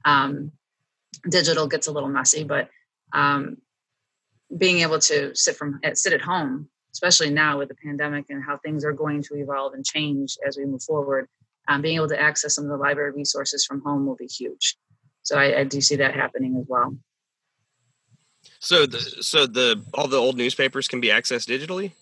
[0.07, 0.53] Um,
[1.29, 2.70] digital gets a little messy, but
[3.12, 3.59] um,
[4.57, 8.57] being able to sit from sit at home, especially now with the pandemic and how
[8.57, 11.29] things are going to evolve and change as we move forward,
[11.68, 14.77] um, being able to access some of the library resources from home will be huge.
[15.22, 16.96] So I, I do see that happening as well.
[18.59, 21.92] So the so the all the old newspapers can be accessed digitally.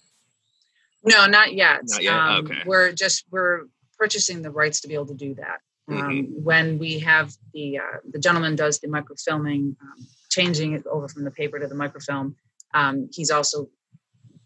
[1.05, 1.81] No, not yet.
[1.85, 2.15] Not yet.
[2.15, 2.63] Um, okay.
[2.67, 3.63] We're just we're
[3.99, 5.61] purchasing the rights to be able to do that.
[5.89, 6.43] Um, mm-hmm.
[6.43, 11.25] When we have the uh, the gentleman does the microfilming, um, changing it over from
[11.25, 12.37] the paper to the microfilm,
[12.75, 13.69] um, he's also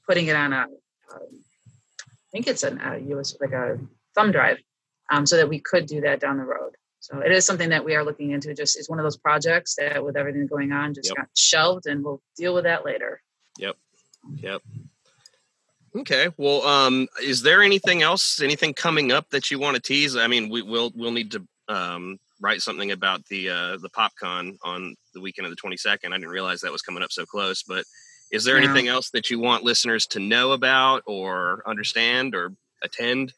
[0.06, 0.66] putting it on a,
[1.12, 3.78] uh, I think it's an, a US like a
[4.14, 4.58] thumb drive,
[5.14, 6.74] um, so that we could do that down the road.
[7.00, 8.54] So it is something that we are looking into.
[8.54, 11.16] Just it's one of those projects that, with everything going on, just yep.
[11.16, 13.20] got shelved, and we'll deal with that later.
[13.58, 13.76] Yep.
[14.36, 14.62] Yep.
[15.96, 16.28] Okay.
[16.36, 20.16] Well, um, is there anything else, anything coming up that you want to tease?
[20.16, 24.56] I mean, we will we'll need to um, write something about the uh, the PopCon
[24.64, 26.06] on the weekend of the 22nd.
[26.06, 27.62] I didn't realize that was coming up so close.
[27.62, 27.84] But
[28.32, 28.64] is there yeah.
[28.64, 33.34] anything else that you want listeners to know about or understand or attend?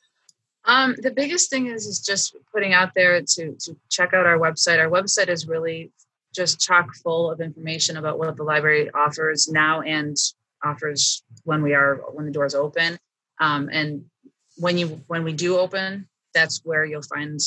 [0.67, 4.39] Um, the biggest thing is is just putting out there to to check out our
[4.39, 4.79] website.
[4.79, 5.93] Our website is really
[6.37, 10.17] just chock full of information about what the library offers now and
[10.63, 12.99] offers when we are when the doors open
[13.41, 14.05] um, and
[14.59, 17.41] when you when we do open that's where you'll find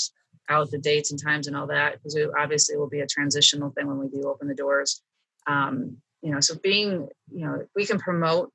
[0.50, 3.70] out the dates and times and all that because it obviously will be a transitional
[3.72, 5.02] thing when we do open the doors
[5.48, 8.52] um, you know so being you know we can promote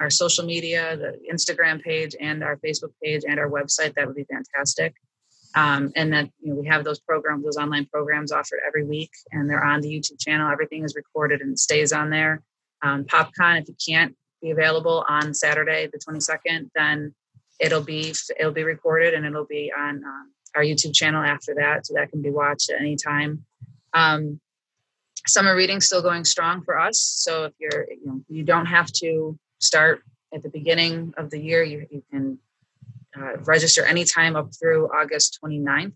[0.00, 4.16] our social media the instagram page and our facebook page and our website that would
[4.16, 4.94] be fantastic
[5.56, 9.10] um, and that you know we have those programs those online programs offered every week
[9.32, 12.42] and they're on the youtube channel everything is recorded and stays on there
[12.84, 17.14] um, PopCon, if you can't be available on Saturday, the 22nd, then
[17.58, 21.86] it'll be it'll be recorded and it'll be on um, our YouTube channel after that,
[21.86, 23.44] so that can be watched at any time.
[23.94, 24.40] Um,
[25.26, 27.00] summer reading still going strong for us.
[27.00, 31.38] So if you're you know you don't have to start at the beginning of the
[31.38, 31.62] year.
[31.62, 32.38] You, you can
[33.16, 35.92] uh, register anytime up through August 29th.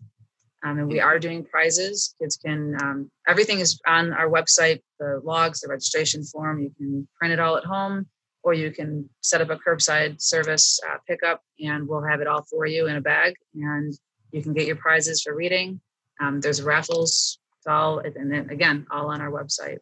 [0.63, 2.15] Um, and we are doing prizes.
[2.19, 6.61] Kids can, um, everything is on our website the logs, the registration form.
[6.61, 8.07] You can print it all at home,
[8.43, 12.43] or you can set up a curbside service uh, pickup, and we'll have it all
[12.43, 13.35] for you in a bag.
[13.55, 13.93] And
[14.31, 15.79] you can get your prizes for reading.
[16.19, 17.39] Um, there's raffles.
[17.57, 19.79] It's all, and then again, all on our website.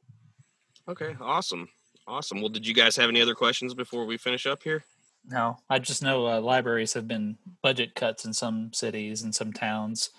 [0.87, 1.67] Okay, awesome.
[2.07, 2.39] Awesome.
[2.39, 4.83] Well, did you guys have any other questions before we finish up here?
[5.29, 9.51] No, I just know uh, libraries have been budget cuts in some cities and some
[9.51, 10.11] towns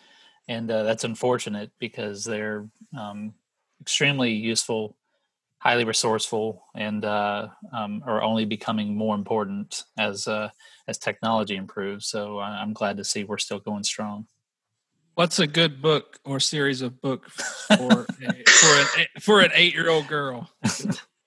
[0.48, 2.66] and uh, that's unfortunate because they're
[2.98, 3.35] um,
[3.81, 4.96] extremely useful,
[5.59, 10.48] highly resourceful, and uh, um, are only becoming more important as uh,
[10.88, 12.07] as technology improves.
[12.07, 14.27] So I'm glad to see we're still going strong.
[15.14, 19.74] What's a good book or series of books for a, for an for an eight
[19.74, 20.51] year old girl?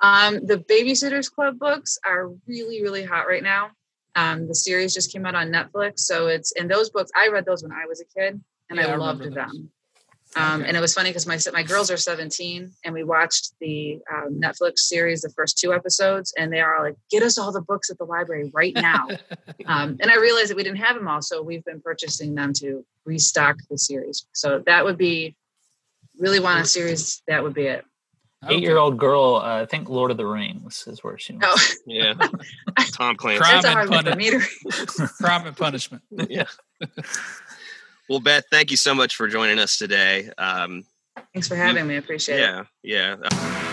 [0.00, 3.70] Um, the Babysitters Club books are really really hot right now.
[4.16, 7.44] Um, the series just came out on Netflix, so it's and those books I read
[7.44, 9.70] those when I was a kid, and yeah, I, I loved them.
[10.36, 10.68] Um, Okay.
[10.68, 14.40] And it was funny because my my girls are 17, and we watched the um,
[14.40, 17.90] Netflix series, the first two episodes, and they are like, "Get us all the books
[17.90, 19.08] at the library right now."
[19.66, 22.52] um, and I realized that we didn't have them all, so we've been purchasing them
[22.54, 24.26] to restock the series.
[24.32, 25.34] So that would be
[26.16, 27.22] really want a series.
[27.26, 27.84] That would be it.
[28.42, 28.54] Okay.
[28.54, 31.56] Eight year old girl, uh, I think Lord of the Rings is where she Oh,
[31.86, 32.14] Yeah.
[32.92, 33.40] Tom Clancy.
[33.42, 35.08] Crime and hard punish- me to read.
[35.20, 36.02] Crime and punishment.
[36.10, 36.44] yeah.
[38.08, 40.30] Well, Beth, thank you so much for joining us today.
[40.38, 40.84] Um,
[41.34, 41.94] Thanks for having me.
[41.96, 42.66] I appreciate it.
[42.82, 43.66] yeah, yeah.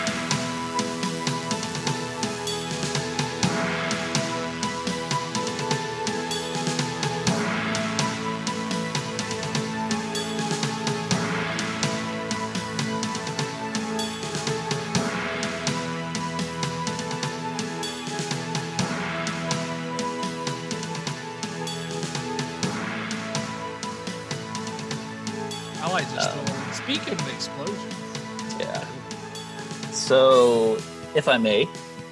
[30.08, 30.78] So,
[31.14, 31.64] if I may,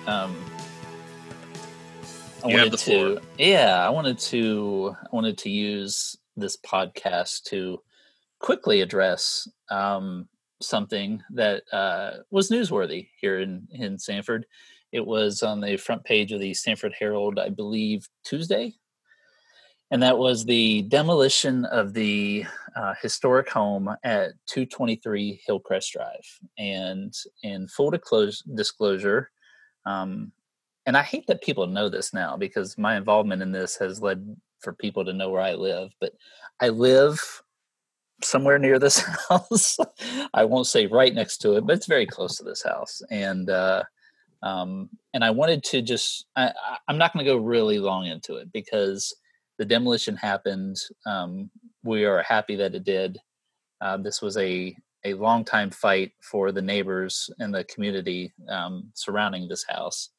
[0.06, 0.37] um,
[2.44, 7.80] I You wanted to, yeah, I wanted to, I wanted to use this podcast to
[8.38, 10.28] quickly address um,
[10.61, 14.44] something that uh, was newsworthy here in in Sanford.
[14.92, 18.74] It was on the front page of the Sanford Herald, I believe, Tuesday,
[19.90, 22.44] and that was the demolition of the
[22.75, 26.40] uh, historic home at 223 Hillcrest Drive.
[26.59, 27.92] And in full
[28.55, 29.31] disclosure,
[29.85, 30.33] um,
[30.87, 34.37] and I hate that people know this now because my involvement in this has led
[34.61, 35.90] for people to know where I live.
[36.01, 36.12] But
[36.61, 37.42] I live
[38.22, 39.79] somewhere near this house.
[40.35, 43.03] I won't say right next to it, but it's very close to this house.
[43.11, 43.85] And uh,
[44.42, 46.53] um, and I wanted to just I-
[46.88, 49.14] I'm not going to go really long into it because
[49.58, 50.76] the demolition happened.
[51.06, 51.50] Um,
[51.82, 53.18] we are happy that it did.
[53.80, 58.90] Uh, this was a a long time fight for the neighbors and the community um,
[58.94, 60.10] surrounding this house,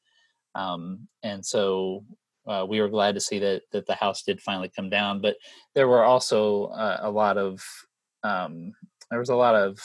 [0.54, 2.04] um, and so
[2.46, 5.20] uh, we were glad to see that that the house did finally come down.
[5.20, 5.36] But
[5.74, 7.62] there were also uh, a lot of
[8.22, 8.72] um,
[9.10, 9.78] there was a lot of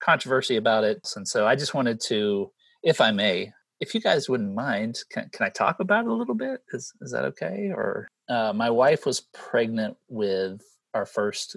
[0.00, 2.50] controversy about it, and so I just wanted to,
[2.82, 6.14] if I may, if you guys wouldn't mind, can, can I talk about it a
[6.14, 6.62] little bit?
[6.72, 7.70] Is is that okay?
[7.74, 10.62] Or uh, my wife was pregnant with
[10.94, 11.56] our first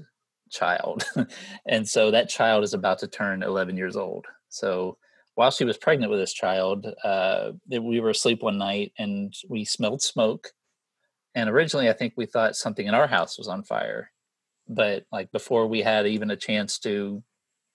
[0.52, 1.04] child,
[1.68, 4.26] and so that child is about to turn 11 years old.
[4.50, 4.98] So
[5.36, 9.64] while she was pregnant with this child, uh, we were asleep one night and we
[9.64, 10.50] smelled smoke.
[11.34, 14.12] And originally, I think we thought something in our house was on fire,
[14.68, 17.24] but like before we had even a chance to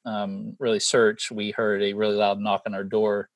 [0.04, 3.30] um, really search, we heard a really loud knock on our door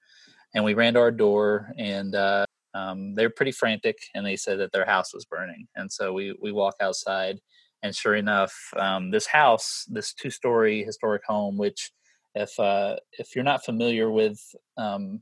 [0.54, 4.36] and we ran to our door and uh, um, they were pretty frantic and they
[4.36, 7.38] said that their house was burning and so we we walk outside
[7.82, 11.90] and sure enough um, this house this two story historic home which
[12.34, 14.40] if uh, if you're not familiar with
[14.76, 15.20] um,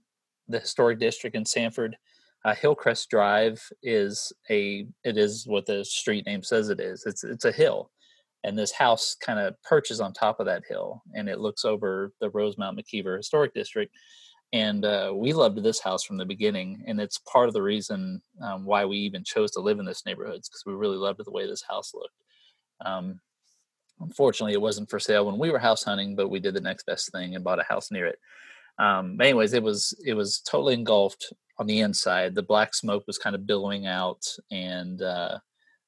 [0.49, 1.97] the historic district in sanford
[2.47, 7.05] uh, hillcrest drive is a it is what the street name says it is.
[7.05, 7.91] It's it's a hill
[8.45, 12.13] and this house kind of perches on top of that hill and it looks over
[12.21, 13.93] the rosemount mckeever historic district
[14.53, 18.23] and uh, we loved this house from the beginning and it's part of the reason
[18.43, 21.31] um, why we even chose to live in this neighborhood because we really loved the
[21.31, 22.15] way this house looked.
[22.85, 23.21] Um,
[24.01, 26.87] unfortunately it wasn't for sale when we were house hunting but we did the next
[26.87, 28.19] best thing and bought a house near it.
[28.79, 32.35] Um, but anyways it was it was totally engulfed on the inside.
[32.35, 35.39] The black smoke was kind of billowing out and uh,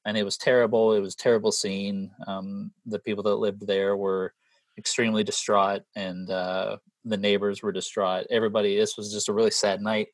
[0.05, 2.11] and it was terrible it was terrible scene.
[2.27, 4.33] Um, the people that lived there were
[4.79, 8.27] extremely distraught and uh, the neighbors were distraught.
[8.31, 10.09] Everybody this was just a really sad night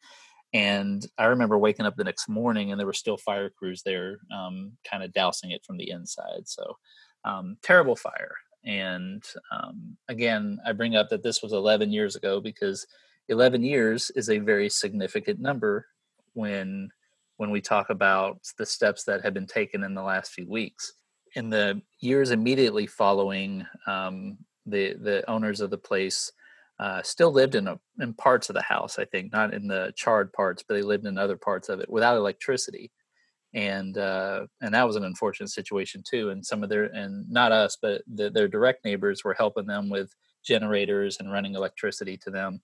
[0.55, 4.19] and i remember waking up the next morning and there were still fire crews there
[4.33, 6.77] um, kind of dousing it from the inside so
[7.25, 8.35] um, terrible fire.
[8.65, 12.87] And um, again i bring up that this was 11 years ago because
[13.29, 15.87] 11 years is a very significant number
[16.35, 16.91] when
[17.37, 20.93] when we talk about the steps that have been taken in the last few weeks.
[21.35, 26.31] In the years immediately following um, the the owners of the place
[26.79, 28.99] uh, still lived in a, in parts of the house.
[28.99, 31.89] I think not in the charred parts, but they lived in other parts of it
[31.89, 32.91] without electricity,
[33.55, 36.31] and uh, and that was an unfortunate situation too.
[36.31, 39.89] And some of their and not us, but the, their direct neighbors were helping them
[39.89, 40.11] with
[40.45, 42.61] generators and running electricity to them.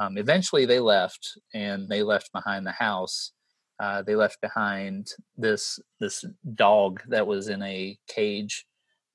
[0.00, 3.32] Um, eventually, they left, and they left behind the house.
[3.78, 6.24] Uh, they left behind this this
[6.54, 8.64] dog that was in a cage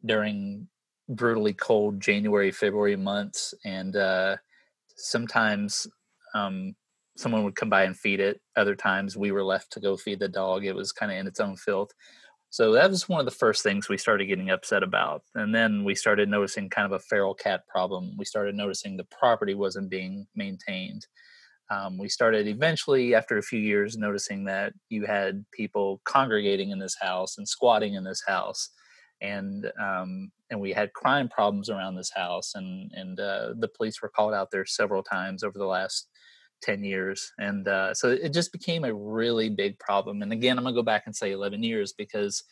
[0.06, 0.68] during
[1.10, 4.38] brutally cold January, February months, and uh,
[4.96, 5.88] sometimes
[6.36, 6.76] um,
[7.16, 8.42] someone would come by and feed it.
[8.56, 10.66] Other times we were left to go feed the dog.
[10.66, 11.92] It was kind of in its own filth.
[12.50, 15.24] So that was one of the first things we started getting upset about.
[15.36, 18.14] And then we started noticing kind of a feral cat problem.
[18.18, 21.08] We started noticing the property wasn't being maintained.
[21.70, 26.80] Um, we started eventually, after a few years, noticing that you had people congregating in
[26.80, 28.70] this house and squatting in this house.
[29.22, 34.02] And um, and we had crime problems around this house, and and uh, the police
[34.02, 36.08] were called out there several times over the last
[36.62, 37.32] 10 years.
[37.38, 40.22] And uh, so it just became a really big problem.
[40.22, 42.44] And again, I'm to go back and say 11 years because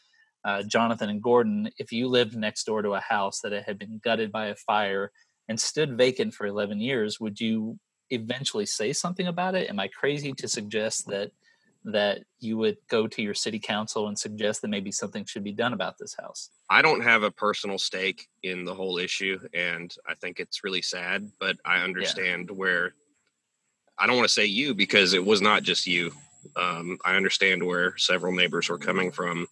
[0.43, 3.99] uh, Jonathan and Gordon, if you lived next door to a house that had been
[4.03, 5.11] gutted by a fire
[5.47, 7.79] and stood vacant for 11 years, would you
[8.11, 9.69] eventually say something about it?
[9.69, 11.31] Am I crazy to suggest that?
[11.85, 15.51] That you would go to your city council and suggest that maybe something should be
[15.51, 16.49] done about this house?
[16.69, 20.81] I don't have a personal stake in the whole issue, and I think it's really
[20.81, 22.55] sad, but I understand yeah.
[22.55, 22.93] where
[23.97, 26.11] I don't want to say you because it was not just you.
[26.55, 29.47] Um, I understand where several neighbors were coming from.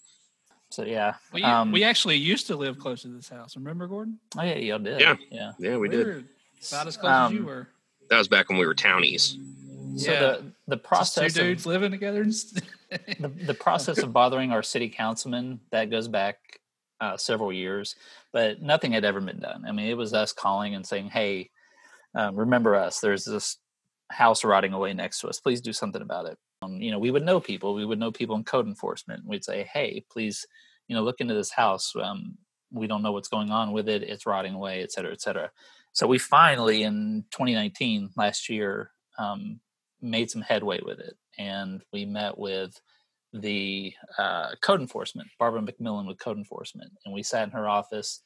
[0.70, 3.56] So yeah, we, um, we actually used to live close to this house.
[3.56, 4.20] Remember, Gordon?
[4.38, 5.00] Oh yeah, y'all did.
[5.00, 6.26] Yeah, yeah, yeah, we, we did.
[6.72, 7.68] About as close um, as you um, were.
[8.10, 9.38] That was back when we were townies.
[9.96, 10.20] So yeah.
[10.20, 12.24] the the process Just two dudes of, living together.
[13.20, 16.38] the, the process of bothering our city councilman that goes back
[17.02, 17.96] uh, several years,
[18.32, 19.66] but nothing had ever been done.
[19.68, 21.50] I mean, it was us calling and saying, "Hey,
[22.16, 23.00] um, remember us?
[23.00, 23.58] There's this
[24.10, 25.40] house rotting away next to us.
[25.40, 26.38] Please do something about it.
[26.62, 27.74] Um, you know, we would know people.
[27.74, 29.26] We would know people in code enforcement.
[29.26, 30.46] We'd say, hey, please,
[30.88, 31.94] you know, look into this house.
[32.02, 32.38] Um,
[32.72, 34.04] we don't know what's going on with it.
[34.04, 35.52] It's rotting away, et cetera, et cetera.
[35.92, 39.60] So we finally, in 2019, last year, um,
[40.04, 42.80] made some headway with it, and we met with
[43.34, 48.22] the uh, code enforcement, Barbara McMillan with code enforcement, and we sat in her office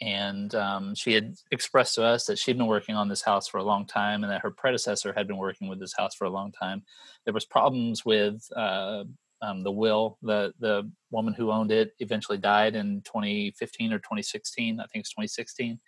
[0.00, 3.58] and um, she had expressed to us that she'd been working on this house for
[3.58, 6.30] a long time and that her predecessor had been working with this house for a
[6.30, 6.82] long time.
[7.24, 9.04] There was problems with uh,
[9.40, 14.80] um, the will the the woman who owned it eventually died in 2015 or 2016
[14.80, 15.78] i think it's 2016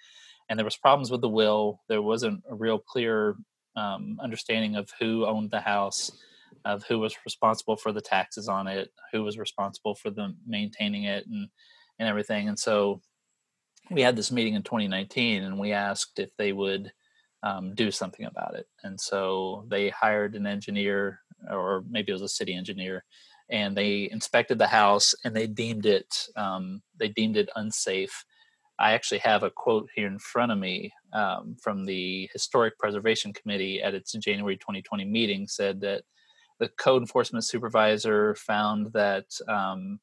[0.49, 1.81] and there was problems with the will.
[1.89, 3.37] There wasn't a real clear
[3.77, 6.11] um, understanding of who owned the house
[6.65, 11.05] of who was responsible for the taxes on it who was responsible for the maintaining
[11.05, 11.49] it and
[11.99, 13.01] and everything and so
[13.91, 16.93] we had this meeting in 2019 and we asked if they would
[17.43, 18.67] um, do something about it.
[18.83, 21.21] And so they hired an engineer,
[21.51, 23.05] or maybe it was a city engineer,
[23.49, 28.25] and they inspected the house and they deemed it um, they deemed it unsafe.
[28.79, 33.33] I actually have a quote here in front of me um, from the Historic Preservation
[33.33, 36.03] Committee at its January 2020 meeting said that
[36.59, 39.99] the code enforcement supervisor found that um,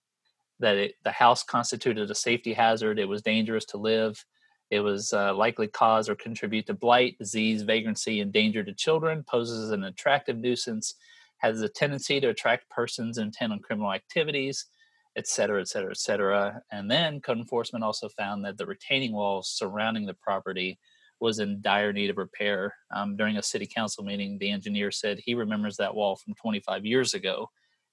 [0.60, 2.98] that it, the house constituted a safety hazard.
[2.98, 4.26] It was dangerous to live.
[4.72, 9.24] It was uh, likely cause or contribute to blight, disease, vagrancy, and danger to children.
[9.28, 10.96] Poses an attractive nuisance.
[11.38, 14.66] Has a tendency to attract persons intent on criminal activities,
[15.16, 16.62] et cetera, et cetera, et cetera.
[16.72, 20.80] And then code enforcement also found that the retaining walls surrounding the property
[21.24, 22.76] was in dire need of repair.
[22.96, 26.86] Um, during a city council meeting, the engineer said he remembers that wall from 25
[26.86, 27.50] years ago.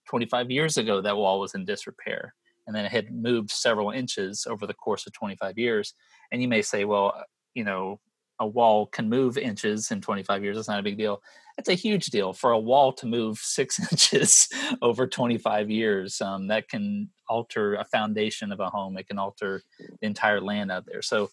[0.08, 2.34] 25 years ago, that wall was in disrepair
[2.70, 5.92] and then it had moved several inches over the course of 25 years.
[6.30, 7.98] And you may say, well, you know,
[8.38, 10.56] a wall can move inches in 25 years.
[10.56, 11.20] It's not a big deal.
[11.58, 14.48] It's a huge deal for a wall to move six inches
[14.80, 16.20] over 25 years.
[16.20, 18.96] Um, that can alter a foundation of a home.
[18.96, 21.02] It can alter the entire land out there.
[21.02, 21.30] So,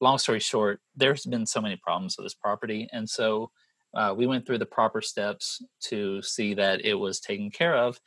[0.00, 3.50] long story short, there's been so many problems with this property, and so
[3.94, 8.00] uh, we went through the proper steps to see that it was taken care of.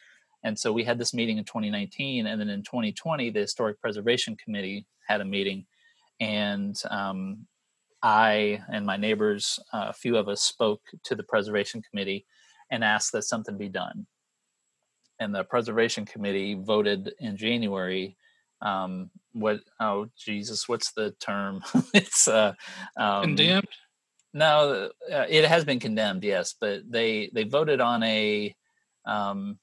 [0.44, 4.36] And so we had this meeting in 2019, and then in 2020, the Historic Preservation
[4.44, 5.66] Committee had a meeting,
[6.20, 7.48] and um,
[8.04, 12.26] I and my neighbors, uh, a few of us, spoke to the Preservation Committee
[12.70, 14.06] and asked that something be done.
[15.20, 18.16] And the Preservation Committee voted in January.
[18.62, 19.62] Um, what?
[19.80, 20.68] Oh, Jesus!
[20.68, 21.64] What's the term?
[21.94, 22.54] it's uh,
[22.98, 23.68] um, condemned.
[24.34, 26.24] No, uh, it has been condemned.
[26.24, 28.56] Yes, but they they voted on a
[29.06, 29.60] um,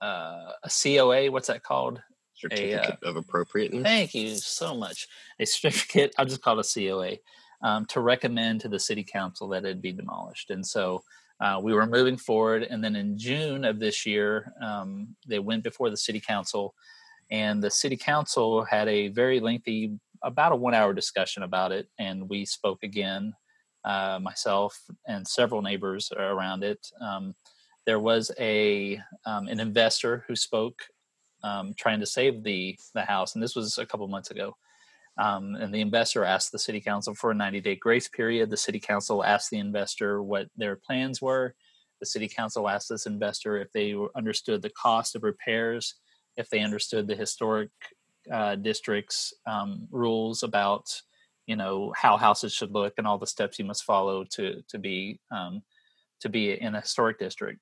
[0.00, 1.30] uh, a COA.
[1.30, 2.02] What's that called?
[2.34, 3.82] Certificate a, uh, of appropriateness.
[3.82, 5.06] Thank you so much.
[5.38, 6.14] A certificate.
[6.18, 7.16] I'll just call it a COA
[7.62, 10.50] um, to recommend to the city council that it be demolished.
[10.50, 11.02] And so
[11.40, 12.62] uh, we were moving forward.
[12.62, 16.74] And then in June of this year, um, they went before the city council,
[17.30, 21.88] and the city council had a very lengthy, about a one-hour discussion about it.
[21.98, 23.34] And we spoke again,
[23.84, 26.86] uh, myself and several neighbors around it.
[27.00, 27.34] Um,
[27.86, 30.82] there was a um, an investor who spoke
[31.42, 34.56] um, trying to save the the house, and this was a couple months ago.
[35.18, 38.50] Um, and the investor asked the city council for a 90 day grace period.
[38.50, 41.54] The city council asked the investor what their plans were.
[42.00, 45.96] The city council asked this investor if they understood the cost of repairs
[46.36, 47.70] if they understood the historic
[48.32, 51.00] uh, district's um, rules about
[51.46, 54.78] you know how houses should look and all the steps you must follow to to
[54.78, 55.62] be um,
[56.20, 57.60] to be in a historic district.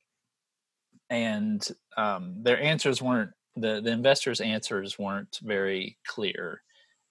[1.10, 1.66] And
[1.96, 6.62] um, their answers weren't the the investors answers weren't very clear.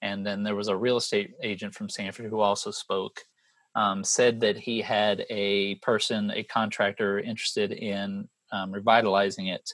[0.04, 3.22] And then there was a real estate agent from sanford who also spoke
[3.76, 9.74] um, said that he had a person a contractor interested in um, revitalizing it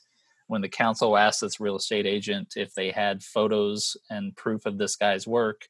[0.53, 4.77] when the council asked this real estate agent if they had photos and proof of
[4.77, 5.67] this guy's work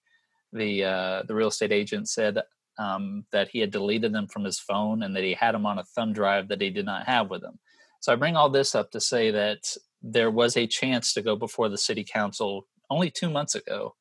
[0.53, 2.38] the uh, the real estate agent said
[2.77, 5.79] um, that he had deleted them from his phone and that he had them on
[5.79, 7.59] a thumb drive that he did not have with him.
[7.99, 11.36] So I bring all this up to say that there was a chance to go
[11.36, 13.95] before the city council only two months ago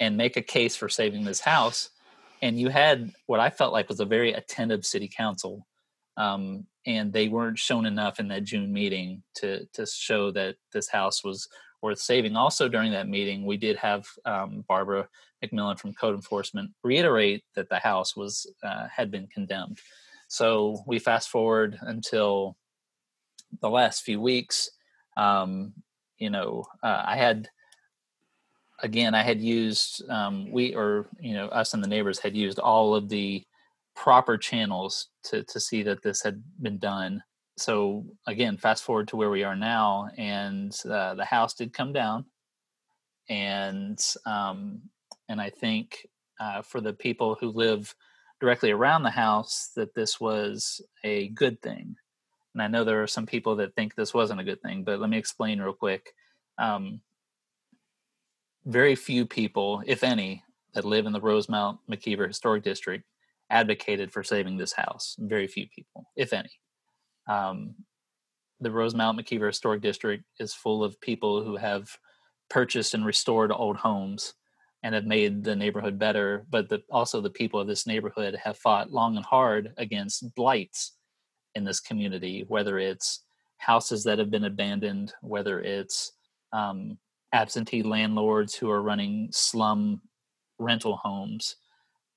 [0.00, 1.90] and make a case for saving this house.
[2.42, 5.66] And you had what I felt like was a very attentive city council.
[6.16, 10.88] Um, and they weren't shown enough in that June meeting to to show that this
[10.88, 11.48] house was
[11.82, 12.36] worth saving.
[12.36, 15.08] Also, during that meeting, we did have um, Barbara
[15.42, 19.78] McMillan from Code Enforcement reiterate that the house was uh, had been condemned.
[20.28, 22.56] So we fast forward until
[23.60, 24.70] the last few weeks.
[25.16, 25.72] Um,
[26.18, 27.48] you know, uh, I had
[28.82, 32.58] again, I had used um, we or you know us and the neighbors had used
[32.58, 33.44] all of the
[33.94, 37.22] proper channels to to see that this had been done.
[37.56, 41.92] So again, fast forward to where we are now, and uh, the house did come
[41.92, 42.24] down,
[43.28, 44.80] and um,
[45.28, 46.06] and I think
[46.40, 47.94] uh, for the people who live
[48.40, 51.94] directly around the house that this was a good thing.
[52.54, 54.98] And I know there are some people that think this wasn't a good thing, but
[54.98, 56.14] let me explain real quick.
[56.58, 57.00] Um,
[58.64, 60.42] very few people, if any,
[60.74, 63.04] that live in the Rosemount McKeever Historic District
[63.50, 65.16] advocated for saving this house.
[65.18, 66.50] Very few people, if any.
[67.28, 67.74] Um,
[68.60, 71.88] the Rosemount McKeever Historic District is full of people who have
[72.48, 74.34] purchased and restored old homes
[74.82, 76.46] and have made the neighborhood better.
[76.50, 80.92] But the, also the people of this neighborhood have fought long and hard against blights
[81.54, 83.24] in this community, whether it's
[83.58, 86.12] houses that have been abandoned, whether it's
[86.52, 86.98] um,
[87.32, 90.00] absentee landlords who are running slum
[90.58, 91.56] rental homes,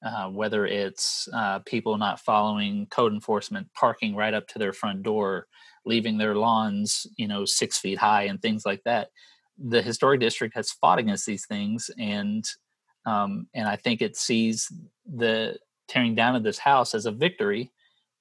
[0.04, 5.04] uh, whether it's uh, people not following code enforcement, parking right up to their front
[5.04, 5.48] door,
[5.86, 9.10] leaving their lawns, you know, six feet high, and things like that
[9.58, 12.46] the historic district has fought against these things and
[13.06, 14.72] um, and I think it sees
[15.06, 15.58] the
[15.90, 17.72] tearing down of this house as a victory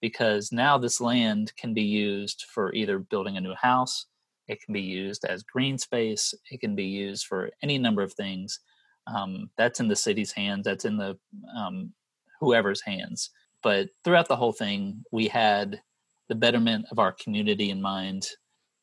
[0.00, 4.06] because now this land can be used for either building a new house,
[4.48, 8.12] it can be used as green space, it can be used for any number of
[8.12, 8.58] things.
[9.06, 11.18] Um, that's in the city's hands, that's in the
[11.56, 11.92] um,
[12.40, 13.30] whoever's hands.
[13.62, 15.80] But throughout the whole thing, we had
[16.28, 18.26] the betterment of our community in mind,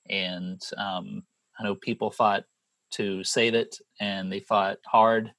[0.09, 1.23] and um,
[1.59, 2.43] I know people fought
[2.91, 5.31] to save it and they fought hard.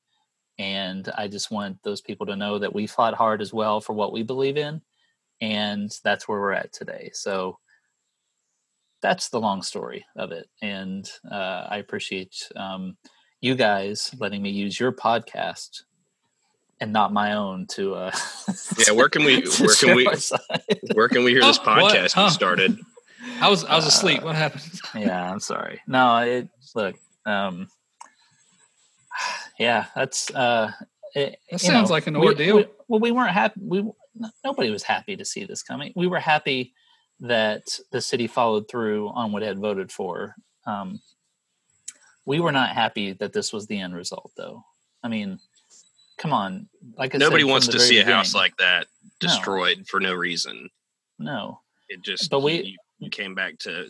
[0.58, 3.94] And I just want those people to know that we fought hard as well for
[3.94, 4.82] what we believe in.
[5.40, 7.10] And that's where we're at today.
[7.14, 7.58] So
[9.00, 10.48] that's the long story of it.
[10.60, 12.96] And uh, I appreciate um,
[13.40, 15.82] you guys letting me use your podcast
[16.80, 18.10] and not my own to uh
[18.86, 20.08] yeah where can we where can we
[20.94, 22.30] where can we hear this podcast huh?
[22.30, 22.78] started
[23.40, 24.22] I was I was asleep.
[24.22, 24.80] Uh, what happened?
[24.94, 25.80] yeah, I'm sorry.
[25.86, 26.96] No, it look.
[27.26, 27.68] Um,
[29.58, 30.72] yeah, that's uh,
[31.14, 32.56] it, that sounds know, like an ordeal.
[32.56, 33.60] We, we, well, we weren't happy.
[33.62, 33.90] We
[34.44, 35.92] nobody was happy to see this coming.
[35.96, 36.74] We were happy
[37.20, 40.34] that the city followed through on what it had voted for.
[40.66, 41.00] Um,
[42.26, 44.64] we were not happy that this was the end result, though.
[45.02, 45.38] I mean,
[46.18, 46.68] come on.
[46.96, 48.86] Like I nobody said, wants to see a house like that
[49.18, 49.84] destroyed no.
[49.88, 50.68] for no reason.
[51.18, 53.86] No, it just but we you came back to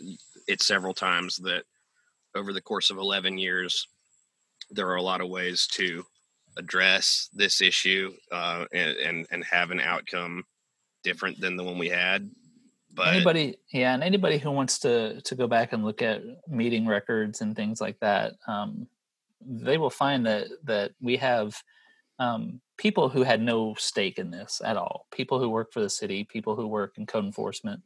[0.47, 1.63] it several times that
[2.35, 3.87] over the course of 11 years
[4.69, 6.03] there are a lot of ways to
[6.57, 10.43] address this issue uh, and, and, and have an outcome
[11.03, 12.29] different than the one we had
[12.93, 16.85] but anybody yeah and anybody who wants to to go back and look at meeting
[16.85, 18.87] records and things like that um,
[19.45, 21.55] they will find that that we have
[22.19, 25.89] um, people who had no stake in this at all people who work for the
[25.89, 27.81] city people who work in code enforcement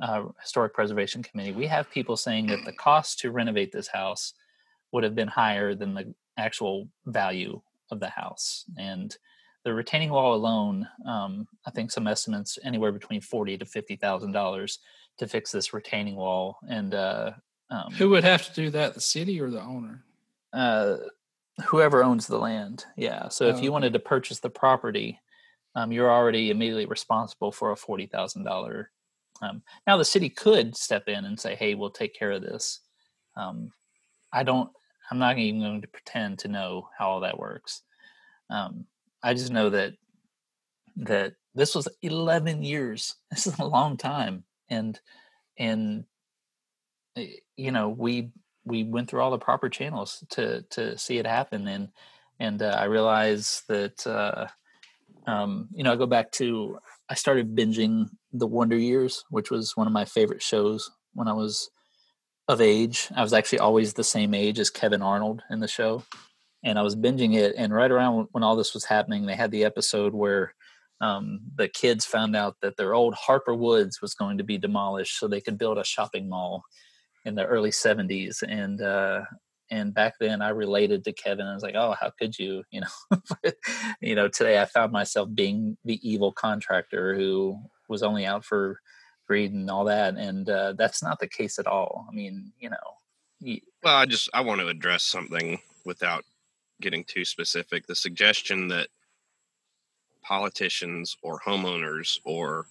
[0.00, 4.34] uh, historic preservation committee, we have people saying that the cost to renovate this house
[4.92, 8.64] would have been higher than the actual value of the house.
[8.78, 9.16] And
[9.64, 14.32] the retaining wall alone, um, I think some estimates anywhere between forty to fifty thousand
[14.32, 14.78] dollars
[15.18, 16.58] to fix this retaining wall.
[16.68, 17.32] And uh,
[17.70, 18.94] um, who would have to do that?
[18.94, 20.04] The city or the owner?
[20.52, 20.96] Uh,
[21.66, 22.86] whoever owns the land.
[22.96, 23.28] Yeah.
[23.28, 23.68] So oh, if you okay.
[23.70, 25.20] wanted to purchase the property,
[25.74, 28.90] um, you're already immediately responsible for a forty thousand dollar
[29.42, 32.80] um, now the city could step in and say, "Hey, we'll take care of this,"
[33.36, 33.72] um,
[34.32, 34.70] I don't.
[35.10, 37.82] I'm not even going to pretend to know how all that works.
[38.48, 38.86] Um,
[39.22, 39.94] I just know that
[40.96, 43.16] that this was 11 years.
[43.30, 44.98] This is a long time, and
[45.58, 46.04] and
[47.16, 48.30] eh, you know we
[48.64, 51.88] we went through all the proper channels to to see it happen, and
[52.38, 54.48] and uh, I realized that uh,
[55.26, 59.76] um, you know I go back to I started binging The Wonder Years, which was
[59.76, 61.70] one of my favorite shows when I was
[62.48, 63.08] of age.
[63.14, 66.04] I was actually always the same age as Kevin Arnold in the show,
[66.62, 67.54] and I was binging it.
[67.56, 70.54] And right around when all this was happening, they had the episode where
[71.00, 75.18] um, the kids found out that their old Harper Woods was going to be demolished
[75.18, 76.64] so they could build a shopping mall
[77.24, 79.22] in the early 70s and uh,
[79.70, 81.46] and back then I related to Kevin.
[81.46, 83.52] I was like, "Oh, how could you?" You know,
[84.00, 84.28] you know.
[84.28, 87.56] Today I found myself being the evil contractor who
[87.88, 88.80] was only out for
[89.26, 92.06] greed and all that, and uh, that's not the case at all.
[92.10, 93.56] I mean, you know.
[93.82, 96.24] well, I just I want to address something without
[96.80, 97.86] getting too specific.
[97.86, 98.88] The suggestion that
[100.22, 102.66] politicians or homeowners or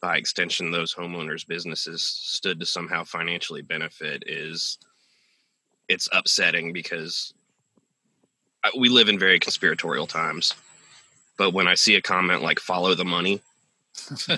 [0.00, 4.78] by extension those homeowners businesses stood to somehow financially benefit is
[5.88, 7.32] it's upsetting because
[8.78, 10.54] we live in very conspiratorial times
[11.36, 13.40] but when i see a comment like follow the money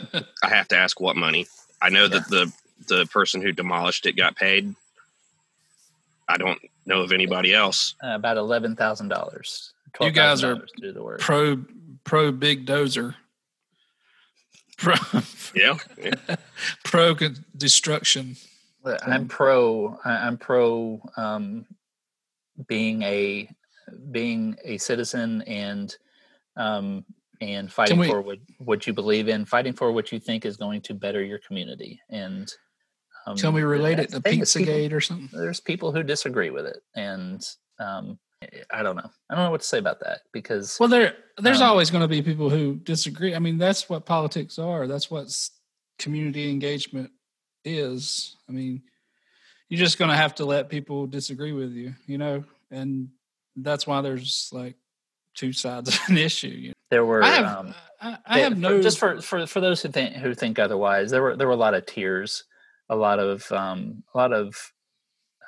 [0.43, 1.47] i have to ask what money
[1.83, 2.09] i know yeah.
[2.09, 2.53] that the
[2.89, 4.75] the person who demolished it got paid
[6.29, 10.63] i don't know of anybody else uh, about $11000 you guys are
[11.19, 11.63] pro
[12.05, 13.15] pro big dozer.
[14.79, 14.95] Pro,
[15.55, 16.37] yeah, yeah.
[16.85, 17.15] pro
[17.57, 18.37] destruction.
[19.07, 19.99] I'm pro.
[20.05, 21.67] I'm pro um,
[22.67, 23.49] being a
[24.11, 25.95] being a citizen and
[26.57, 27.05] um,
[27.43, 30.57] and fighting we, for what, what you believe in, fighting for what you think is
[30.57, 32.01] going to better your community.
[32.09, 32.53] And
[33.27, 35.29] um, can we relate it to Pizzagate or something?
[35.33, 37.47] There's people who disagree with it, and
[37.79, 38.19] um,
[38.71, 39.11] I don't know.
[39.29, 42.03] I don't know what to say about that because well, there there's um, always going
[42.03, 43.35] to be people who disagree.
[43.35, 44.87] I mean, that's what politics are.
[44.87, 45.29] That's what
[45.99, 47.11] community engagement
[47.65, 48.37] is.
[48.49, 48.83] I mean,
[49.69, 53.09] you're just going to have to let people disagree with you, you know, and
[53.57, 54.77] that's why there's like
[55.35, 56.49] two sides of an issue.
[56.49, 56.75] You know?
[56.91, 57.23] There were.
[57.23, 58.81] I have, um, I, I have no.
[58.81, 61.57] just for, for for those who think who think otherwise, there were there were a
[61.57, 62.45] lot of tears,
[62.91, 64.55] a lot of um, a lot of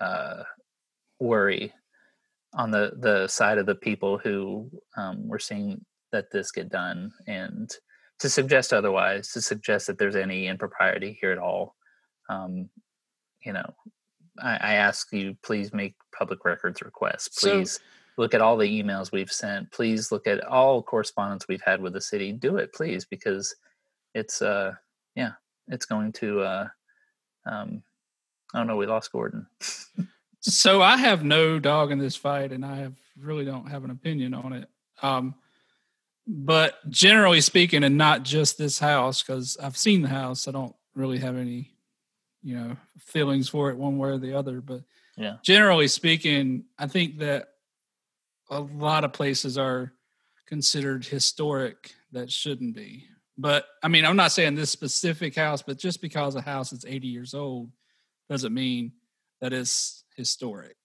[0.01, 0.43] uh,
[1.21, 1.73] worry
[2.55, 7.13] on the the side of the people who um, were seeing that this get done
[7.27, 7.71] and
[8.19, 11.75] to suggest otherwise to suggest that there's any impropriety here at all
[12.29, 12.69] um,
[13.45, 13.75] you know
[14.41, 17.41] I, I, ask you please make public records requests.
[17.41, 17.81] Please so,
[18.17, 19.71] look at all the emails we've sent.
[19.73, 22.33] Please look at all correspondence we've had with the city.
[22.33, 23.55] Do it please because
[24.15, 24.73] it's uh
[25.17, 25.33] yeah
[25.69, 26.69] it's going to uh
[27.47, 27.83] um
[28.55, 29.47] oh no we lost gordon
[30.43, 33.91] so I have no dog in this fight, and I have really don't have an
[33.91, 34.69] opinion on it.
[35.01, 35.35] Um,
[36.27, 40.75] but generally speaking, and not just this house, because I've seen the house, I don't
[40.95, 41.75] really have any,
[42.43, 44.61] you know, feelings for it one way or the other.
[44.61, 44.83] But
[45.17, 47.49] yeah, generally speaking, I think that
[48.51, 49.93] a lot of places are
[50.47, 53.07] considered historic that shouldn't be.
[53.39, 56.85] But I mean, I'm not saying this specific house, but just because a house is
[56.87, 57.71] 80 years old
[58.29, 58.93] doesn't mean
[59.41, 60.77] that it's historic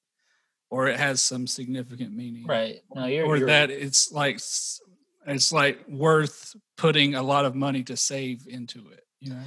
[0.70, 2.46] or it has some significant meaning.
[2.46, 2.82] Right.
[2.94, 7.84] No, you're, or you're, that it's like it's like worth putting a lot of money
[7.84, 9.42] to save into it you know?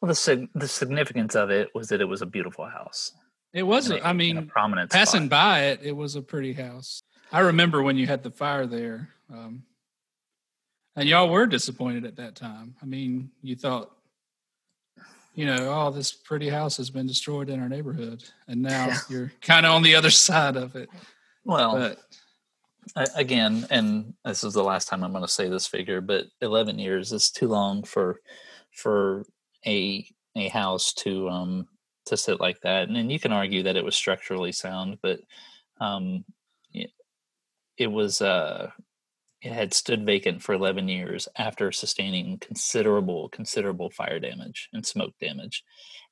[0.00, 3.12] Well the the significance of it was that it was a beautiful house.
[3.52, 5.30] It was a, I mean prominent passing spot.
[5.30, 7.00] by it it was a pretty house.
[7.32, 9.64] I remember when you had the fire there um,
[10.96, 13.96] and y'all were disappointed at that time i mean you thought
[15.36, 18.98] you know, oh, this pretty house has been destroyed in our neighborhood, and now yeah.
[19.10, 20.88] you're kind of on the other side of it.
[21.44, 21.94] Well,
[22.94, 26.24] but, again, and this is the last time I'm going to say this figure, but
[26.40, 28.20] 11 years is too long for
[28.72, 29.24] for
[29.66, 31.68] a a house to um
[32.06, 32.88] to sit like that.
[32.88, 35.20] And, and you can argue that it was structurally sound, but
[35.80, 36.24] um
[36.72, 36.90] it,
[37.76, 38.70] it was uh
[39.42, 45.64] had stood vacant for 11 years after sustaining considerable, considerable fire damage and smoke damage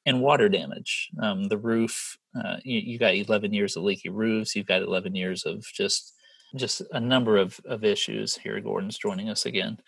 [0.07, 1.11] and water damage.
[1.21, 4.55] Um, the roof, uh, you, you, got 11 years of leaky roofs.
[4.55, 6.13] You've got 11 years of just
[6.57, 8.37] just a number of, of issues.
[8.37, 9.79] Here, Gordon's joining us again.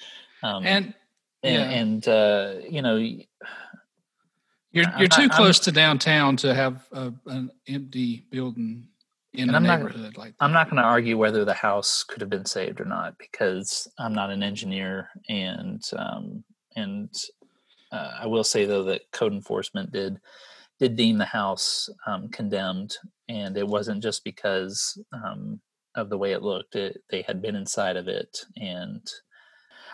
[0.43, 0.95] Um, and
[1.43, 1.78] and, yeah.
[1.78, 3.24] and uh, you know, you're
[4.99, 8.89] you're too I, close to downtown to have a, an empty building
[9.37, 10.34] in and I'm not, like.
[10.41, 13.89] I'm not going to argue whether the house could have been saved or not because
[13.99, 17.12] I'm not an engineer, and um, and
[17.93, 20.18] uh, I will say though that code enforcement did
[20.78, 22.97] did deem the house um, condemned,
[23.28, 25.61] and it wasn't just because um,
[25.95, 26.74] of the way it looked.
[26.74, 29.01] It, they had been inside of it, and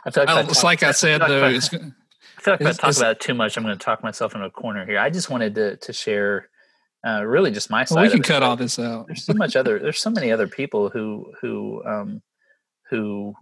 [0.05, 1.37] I feel like Well, I it's talk- like I feel said though.
[1.39, 1.95] if I- It's, gonna-
[2.39, 4.35] I feel like if I talk about it too much, I'm going to talk myself
[4.35, 4.99] into a corner here.
[4.99, 6.49] I just wanted to to share,
[7.07, 7.97] uh, really, just my side.
[7.97, 9.07] well, we can cut all this out.
[9.07, 9.79] There's so much other.
[9.79, 12.23] There's so many other people who who um,
[12.91, 13.35] who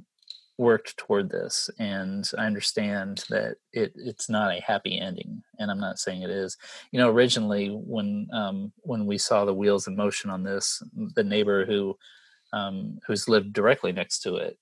[0.56, 5.80] worked toward this, and I understand that it it's not a happy ending, and I'm
[5.80, 6.56] not saying it is.
[6.90, 10.82] You know, originally when um, when we saw the wheels in motion on this,
[11.14, 11.96] the neighbor who
[12.52, 14.58] um, who's lived directly next to it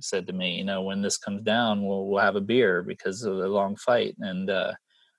[0.00, 3.22] said to me, you know, when this comes down, we'll we'll have a beer because
[3.22, 4.16] of the long fight.
[4.20, 4.72] And uh,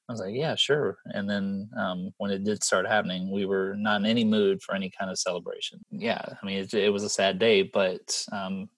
[0.10, 0.98] I was like, yeah, sure.
[1.06, 4.74] And then um, when it did start happening, we were not in any mood for
[4.74, 5.86] any kind of celebration.
[5.92, 8.70] Yeah, I mean, it, it was a sad day, but um,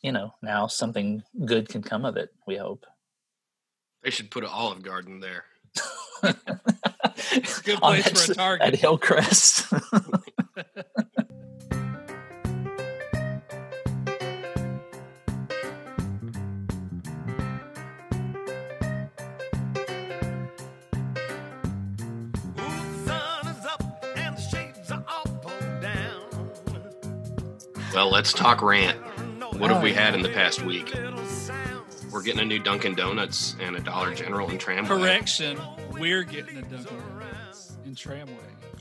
[0.00, 2.30] you know, now something good can come of it.
[2.46, 2.86] We hope.
[4.02, 5.44] They should put an Olive Garden there.
[7.32, 8.68] it's a Good place that for a target.
[8.68, 9.66] at Hillcrest.
[27.94, 28.98] Well, let's talk rant.
[29.58, 30.94] What have we Oh, had in the past week?
[32.10, 34.88] We're getting a new Dunkin' Donuts and a Dollar General in Tramway.
[34.88, 35.58] Correction,
[35.92, 38.34] we're getting a Dunkin' Donuts in Tramway,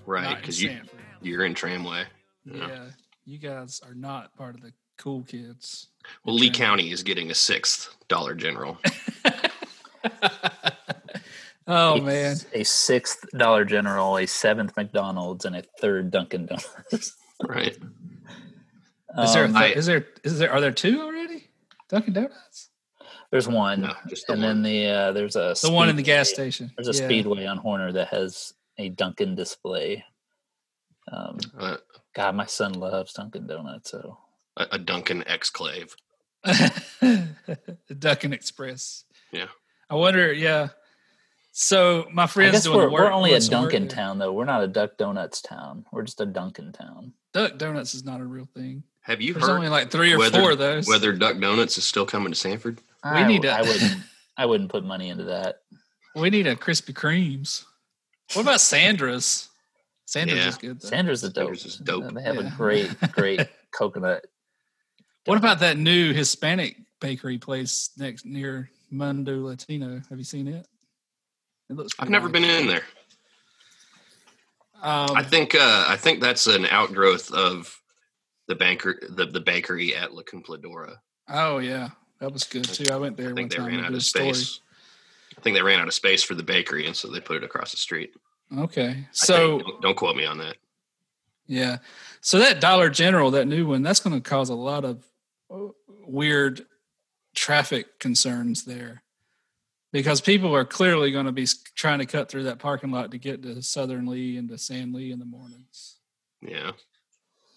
[0.05, 0.80] Right, because you
[1.22, 2.03] you're in Tramway.
[2.45, 2.68] Yeah.
[2.68, 2.86] Yeah.
[3.26, 5.88] you guys are not part of the cool kids.
[6.26, 8.78] Well, Lee County is getting a sixth Dollar General.
[11.68, 17.16] oh A- man, a sixth Dollar General, a seventh McDonald's, and a third Dunkin' Donuts.
[17.47, 17.78] right.
[19.20, 21.47] Is there, um, th- I, is there is there are there two already?
[21.89, 22.70] Dunkin' Donuts,
[23.32, 24.41] there's one, No, the and one.
[24.41, 26.72] then the uh, there's a the one in the gas station.
[26.78, 27.07] There's a Yeah.
[27.07, 30.05] Speedway on Horner that has a Dunkin' display.
[31.12, 31.78] Um, Uh,
[32.14, 34.18] God, my son loves Dunkin' Donuts, so
[34.57, 35.93] a, a Dunkin' exclave.
[36.43, 39.05] the Dunkin' Express.
[39.32, 39.47] Yeah.
[39.89, 40.32] I wonder.
[40.34, 40.70] Yeah.
[41.52, 43.02] So my I friends guess doing we're, the work.
[43.04, 44.32] we're only a doing work Dunkin' town, though.
[44.32, 45.86] We're not a Duck Donuts town.
[45.91, 47.14] We're just a Dunkin' town.
[47.34, 48.84] Duck Donuts is not a real thing.
[49.02, 50.88] Have you There's heard only like three or whether, four of those.
[50.88, 52.80] whether Duck Donuts is still coming to Sanford?
[53.04, 54.02] I, need w- to- I wouldn't.
[54.38, 55.58] I wouldn't put money into that.
[56.16, 57.66] we need a Krispy Kremes.
[58.34, 59.49] What about Sandra's?
[60.06, 60.47] Sandra's Yeah.
[60.47, 60.82] is good.
[60.82, 60.88] Though.
[60.88, 61.36] Sandra's a dope.
[61.47, 62.14] Sandra's is dope.
[62.14, 62.47] They have Yeah.
[62.54, 63.41] a great, great
[63.72, 64.26] coconut.
[65.26, 70.02] What about that new Hispanic bakery place next near Mundo Latino?
[70.10, 70.66] Have you seen it?
[71.72, 71.94] It looks.
[71.98, 72.34] I've never nice.
[72.34, 72.84] been in there.
[74.82, 77.80] Um, I think uh, I think that's an outgrowth of
[78.48, 80.98] the banker the, the bakery at La Compladora.
[81.30, 82.92] oh yeah, that was good too.
[82.92, 84.34] I went there I one think they time ran out of story.
[84.34, 84.60] space.
[85.38, 87.44] I think they ran out of space for the bakery, and so they put it
[87.44, 88.14] across the street.
[88.58, 89.70] Okay, so think.
[89.70, 90.58] don't, don't quote me on that.
[91.48, 91.78] Yeah.
[92.20, 95.06] So that Dollar General, that new one, that's going to cause a lot of
[95.50, 95.70] uh,
[96.06, 96.66] weird
[97.34, 99.04] traffic concerns there
[99.92, 103.18] because people are clearly going to be trying to cut through that parking lot to
[103.18, 105.98] get to Southern Lee and to San Lee in the mornings.
[106.42, 106.72] Yeah,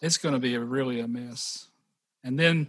[0.02, 1.68] It's going to be a really a mess.
[2.22, 2.68] And then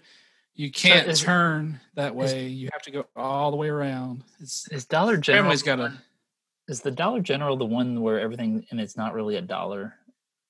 [0.53, 2.47] you can't is- turn that way.
[2.47, 4.23] You have to go all the way around.
[4.39, 5.43] It's Is Dollar General?
[5.43, 5.93] family's got a
[6.69, 9.95] Is the Dollar General the one where everything and it's not really a dollar?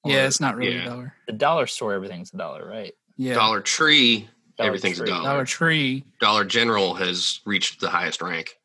[0.06, 0.28] yeah.
[0.28, 0.84] It's not really yeah.
[0.84, 1.14] a dollar.
[1.26, 1.94] the dollar store.
[1.94, 2.94] Everything's a dollar, right?
[3.18, 5.08] Yeah, Dollar Tree, Dollar everything's Tree.
[5.08, 5.24] a dollar.
[5.24, 6.04] Dollar Tree.
[6.20, 8.60] Dollar General has reached the highest rank.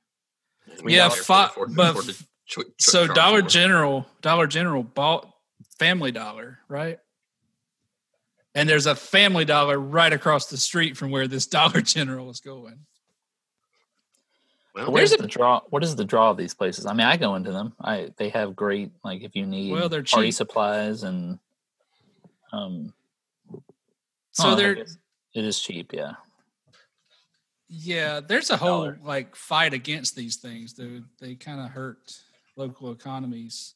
[0.83, 3.49] We Yeah, fi- but afford to ch- ch- so Dollar more.
[3.49, 5.31] General, Dollar General bought
[5.79, 6.99] Family Dollar, right?
[8.55, 12.41] And there's a Family Dollar right across the street from where this Dollar General is
[12.41, 12.87] going.
[14.75, 15.61] Well, Where's the draw?
[15.71, 16.87] What is the draw of these places?
[16.87, 17.75] I mean, I go into them.
[17.81, 21.39] I they have great like if you need Well, they're party supplies and
[22.53, 22.95] um.
[24.33, 24.89] So oh, I there, it
[25.35, 25.93] is cheap.
[25.93, 26.13] Yeah.
[27.73, 31.05] Yeah, there's a whole like fight against these things, dude.
[31.21, 32.13] They kind of hurt
[32.57, 33.75] local economies.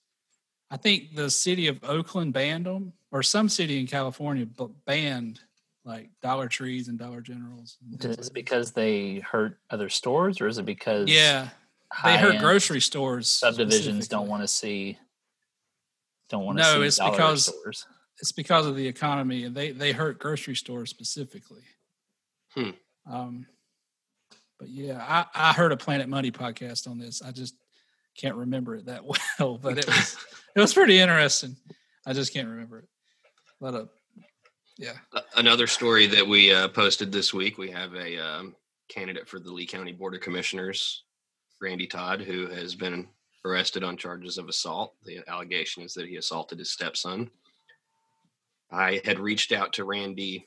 [0.71, 5.41] I think the city of Oakland banned them, or some city in California b- banned
[5.85, 7.77] like Dollar Trees and Dollar Generals.
[7.93, 11.51] and Is it because they hurt other stores, or is it because Yeah,
[12.03, 13.31] they hurt grocery stores.
[13.31, 14.99] subdivisions don't want to see
[16.31, 17.87] don't want to No, see it's dollar because- stores.
[18.19, 21.63] it's because of the economy and they they hurt grocery stores specifically
[22.55, 22.71] Hmm.
[23.07, 23.47] um
[24.59, 27.55] but yeah i i heard a planet money podcast on this i just
[28.17, 29.03] can't remember it that
[29.39, 30.17] well but it was
[30.57, 31.57] it was pretty interesting
[32.07, 32.89] i just can't remember it
[33.61, 33.85] but uh
[34.79, 34.93] yeah
[35.37, 38.55] Another story that we uh, posted this week, we have a um,
[38.89, 41.05] candidate for the Lee County Board of Commissioners,
[41.61, 43.09] Randy Todd, who has been
[43.45, 44.95] arrested on charges of assault.
[45.05, 47.31] The allegation is that he assaulted his stepson.
[48.71, 50.47] I had reached out to Randy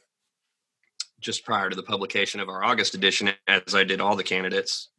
[1.19, 4.89] just prior to the publication of our August edition, as I did all the candidates,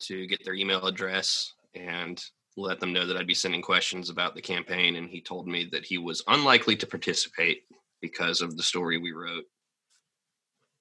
[0.00, 2.22] to get their email address and
[2.56, 4.96] let them know that I'd be sending questions about the campaign.
[4.96, 7.62] And he told me that he was unlikely to participate
[8.00, 9.44] because of the story we wrote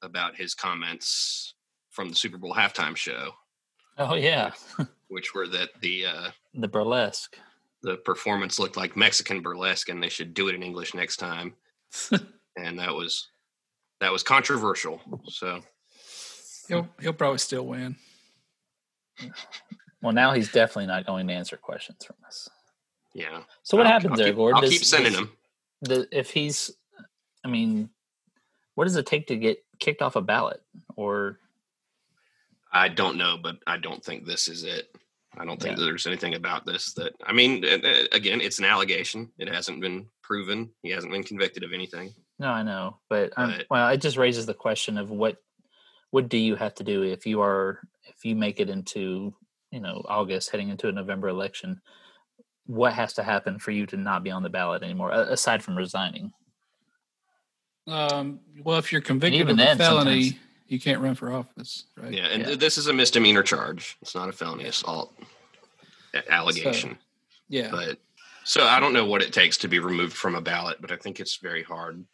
[0.02, 1.54] about his comments
[1.89, 3.32] from the Super Bowl halftime show.
[3.97, 4.52] Oh yeah,
[5.10, 7.38] which were that the uh, the burlesque,
[7.82, 11.54] the performance looked like Mexican burlesque, and they should do it in English next time.
[12.58, 13.28] and that was
[14.02, 15.02] that was controversial.
[15.28, 15.62] So
[16.68, 17.95] he'll he'll probably still win.
[20.02, 22.50] Well, now he's definitely not going to answer questions from us.
[23.14, 23.41] Yeah.
[23.64, 24.56] So what I'll, happens I'll there, keep, Gordon?
[24.56, 25.32] I'll Does- keep sending does- them.
[25.82, 26.72] the, if he's,
[27.43, 27.89] I mean,
[28.76, 30.62] what does it take to get kicked off a ballot?
[30.95, 31.38] Or
[32.72, 34.95] I don't know, but I don't think this is it.
[35.38, 35.86] I don't think Yeah.
[35.86, 37.64] there's anything about this that I mean.
[38.14, 39.30] Again, it's an allegation.
[39.38, 40.70] It hasn't been proven.
[40.82, 42.14] He hasn't been convicted of anything.
[42.40, 45.38] No, I know, but I'm, well, it just raises the question of what
[46.12, 49.34] what do you have to do if you are if you make it into
[49.72, 51.82] you know August heading into a November election?
[52.66, 55.76] What has to happen for you to not be on the ballot anymore, aside from
[55.78, 56.32] resigning?
[57.88, 61.34] Um, well, if you're convicted even of a then, felony, sometimes- you can't run for
[61.34, 62.14] office, right?
[62.14, 62.56] Yeah, and Yeah.
[62.56, 63.98] this is a misdemeanor charge.
[64.04, 65.12] It's not a felony assault
[66.14, 66.98] a- allegation.
[67.48, 67.72] Yeah.
[67.72, 67.98] but
[68.44, 70.98] so I don't know what it takes to be removed from a ballot, but I
[70.98, 72.06] think it's very hard.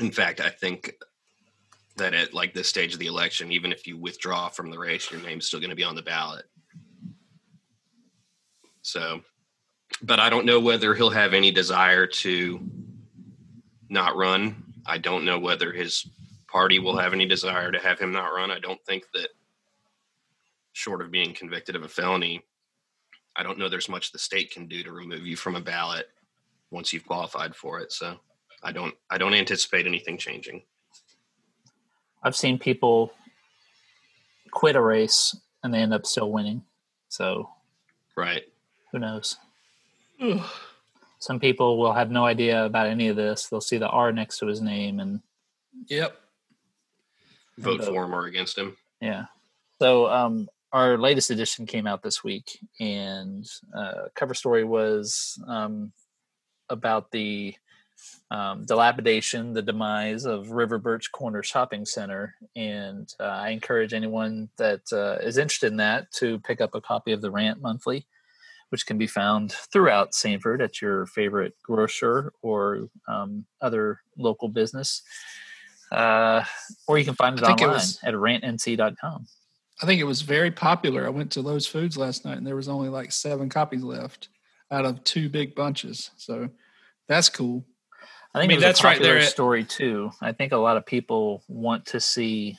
[0.00, 0.94] In fact, I think
[1.96, 5.10] that at like this stage of the election, even if you withdraw from the race,
[5.10, 6.44] your name's still going to be on the ballot.
[8.80, 9.20] So,
[10.02, 12.60] but I don't know whether he'll have any desire to
[13.88, 14.64] not run.
[14.86, 16.06] I don't know whether his
[16.48, 18.50] party will have any desire to have him not run.
[18.50, 19.28] I don't think that,
[20.72, 22.42] short of being convicted of a felony,
[23.36, 26.06] I don't know there's much the state can do to remove you from a ballot
[26.70, 27.92] once you've qualified for it.
[27.92, 28.18] So
[28.62, 30.62] I don't I don't anticipate anything changing.
[32.22, 33.12] I've seen people
[34.50, 36.62] quit a race and they end up still winning.
[37.08, 37.50] So
[38.16, 38.44] Right.
[38.92, 39.36] who knows?
[40.20, 40.40] Ugh.
[41.18, 43.48] Some people will have no idea about any of this.
[43.48, 45.20] They'll see the R next to his name and
[45.88, 46.16] Yep.
[47.58, 47.86] Vote vote.
[47.88, 48.76] for him or against him.
[49.00, 49.26] Yeah.
[49.80, 53.46] So um, our latest edition came out this week, and
[53.76, 55.92] uh, cover story was um,
[56.68, 57.54] about the
[58.30, 64.48] um, dilapidation, the demise of River Birch Corner Shopping Center, and uh, I encourage anyone
[64.56, 68.06] that uh, is interested in that to pick up a copy of the Rant Monthly,
[68.70, 75.02] which can be found throughout Sanford at your favorite grocer or um, other local business.
[75.90, 76.42] Uh,
[76.88, 79.26] or you can find it think it online was- at rantnc.com.
[79.82, 81.04] I think it was very popular.
[81.06, 84.28] I went to Lowe's Foods last night and there was only like seven copies left
[84.70, 86.10] out of two big bunches.
[86.16, 86.48] So
[87.08, 87.64] that's cool.
[88.34, 90.10] I think mean, it was that's right there story too.
[90.20, 92.58] I think a lot of people want to see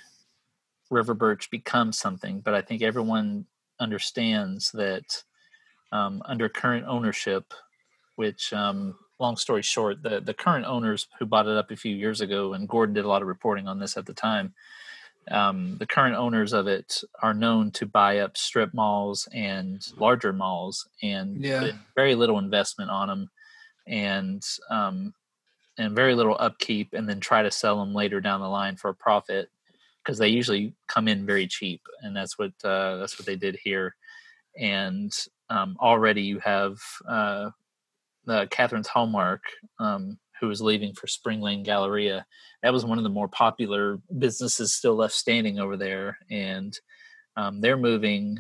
[0.92, 3.46] River Birch become something, but I think everyone
[3.80, 5.24] understands that
[5.92, 7.54] um, under current ownership,
[8.16, 11.96] which, um, long story short, the the current owners who bought it up a few
[11.96, 14.54] years ago, and Gordon did a lot of reporting on this at the time.
[15.32, 20.34] Um, the current owners of it are known to buy up strip malls and larger
[20.34, 21.72] malls, and Yeah.
[21.96, 23.32] very little investment on them,
[23.88, 25.14] and um,
[25.78, 28.90] and very little upkeep and then try to sell them later down the line for
[28.90, 29.50] a profit
[30.04, 33.58] because they usually come in very cheap and that's what uh, that's what they did
[33.64, 33.96] here.
[34.58, 35.12] And
[35.50, 37.50] um, already you have uh,
[38.26, 39.42] the Catherine's Hallmark
[39.80, 42.26] um, who was leaving for Spring Lane Galleria.
[42.62, 46.78] That was one of the more popular businesses still left standing over there and
[47.36, 48.38] um, they're moving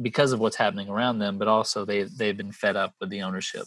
[0.00, 3.22] because of what's happening around them but also they they've been fed up with the
[3.22, 3.66] ownership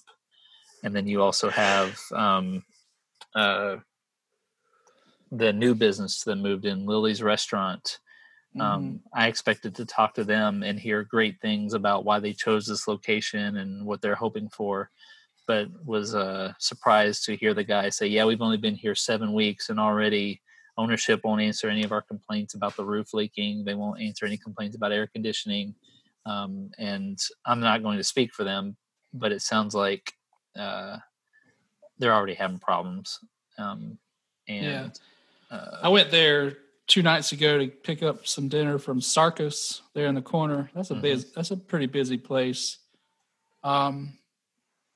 [0.84, 2.64] and then you also have um,
[3.36, 3.78] uh,
[5.32, 8.00] the new business that moved in Lily's restaurant.
[8.60, 12.66] Um, I expected to talk to them and hear great things about why they chose
[12.66, 14.90] this location and what they're hoping for,
[15.48, 19.34] but was uh, surprised to hear the guy say, "Yeah, we've only been here seven
[19.34, 20.42] weeks and already."
[20.78, 23.64] Ownership won't answer any of our complaints about the roof leaking.
[23.64, 25.76] They won't answer any complaints about air conditioning.
[26.26, 28.78] Um, and I'm not going to speak for them,
[29.14, 30.14] but it sounds like
[30.58, 30.98] uh,
[31.98, 33.20] they're already having problems.
[33.58, 33.98] Um,
[34.48, 34.92] and
[35.50, 40.08] uh, I went there two nights ago to pick up some dinner from Sarkis there
[40.08, 40.70] in the corner.
[40.74, 41.02] That's a Mhm.
[41.02, 42.80] biz, that's a pretty busy place.
[43.64, 44.18] Um,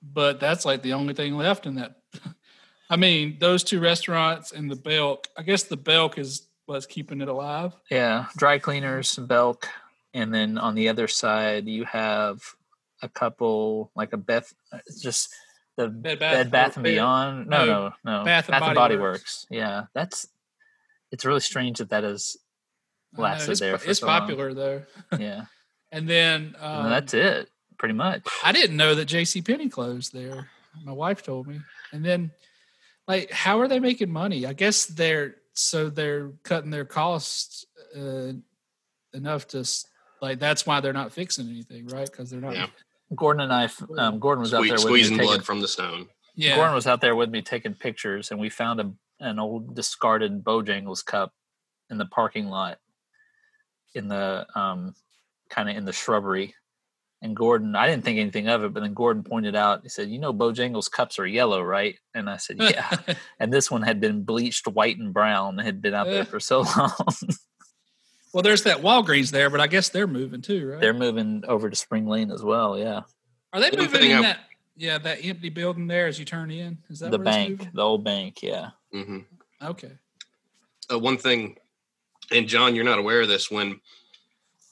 [0.02, 1.98] but that's like the only thing left in that.
[2.90, 5.28] I mean, those two restaurants and the Belk.
[5.38, 7.74] I guess the Belk is what's keeping it alive.
[7.92, 9.68] yeah, dry cleaners, Belk,
[10.14, 12.42] and then on the other side you have
[13.02, 15.30] a couple like a Beth, uh, just
[15.78, 17.48] the Bed Bed Bath- Bath, and Bed- Beyond.
[17.48, 18.26] No, no, no, no.
[18.26, 19.22] Bath and Body Body Works.
[19.22, 19.48] Works.
[19.50, 20.28] Yeah, that's.
[21.12, 22.38] It's really strange that that is.
[23.14, 24.20] I know, lasted it's, there for it's so long.
[24.22, 24.82] popular though.
[25.20, 25.46] Yeah,
[25.92, 28.24] And then um, and that's it, pretty much.
[28.44, 29.42] I didn't know that J.C.
[29.42, 30.50] Penney closed there.
[30.84, 31.62] My wife told me.
[31.94, 32.32] And then,
[33.08, 34.46] like, how are they making money?
[34.46, 37.66] I guess they're so they're cutting their costs
[37.96, 38.34] uh,
[39.14, 39.64] enough to
[40.22, 42.10] like that's why they're not fixing anything, right?
[42.12, 42.56] Because they're not.
[42.56, 42.68] Yeah.
[43.14, 45.62] Gordon and I, um, Gordon was out Sque- there with squeezing me taking, blood from
[45.62, 46.08] the stone.
[46.36, 46.56] Yeah.
[46.56, 50.44] Gordon was out there with me taking pictures, and we found a, an old discarded
[50.44, 51.34] Bojangles cup
[51.90, 52.80] in the parking lot,
[53.94, 54.96] in the um,
[55.50, 56.56] kind of in the shrubbery.
[57.22, 60.10] And Gordon, I didn't think anything of it, but then Gordon pointed out, he said,
[60.10, 62.98] "You know, Bojangles cups are yellow, right?" And I said, "Yeah."
[63.40, 66.62] and this one had been bleached white and brown, had been out there for so
[66.78, 66.92] long.
[68.36, 70.82] Well, there's that Walgreens there, but I guess they're moving too, right?
[70.82, 72.78] They're moving over to Spring Lane as well.
[72.78, 73.04] Yeah,
[73.54, 74.40] Are they moving in I- that?
[74.76, 76.80] Yeah, that empty building there as you turn in.
[76.90, 78.44] Is that the bank, the old bank.
[78.44, 78.72] Yeah.
[78.92, 79.20] hmm
[79.64, 79.94] Okay.
[80.92, 81.56] uh, one thing,
[82.30, 83.50] and John, you're not aware of this.
[83.50, 83.80] When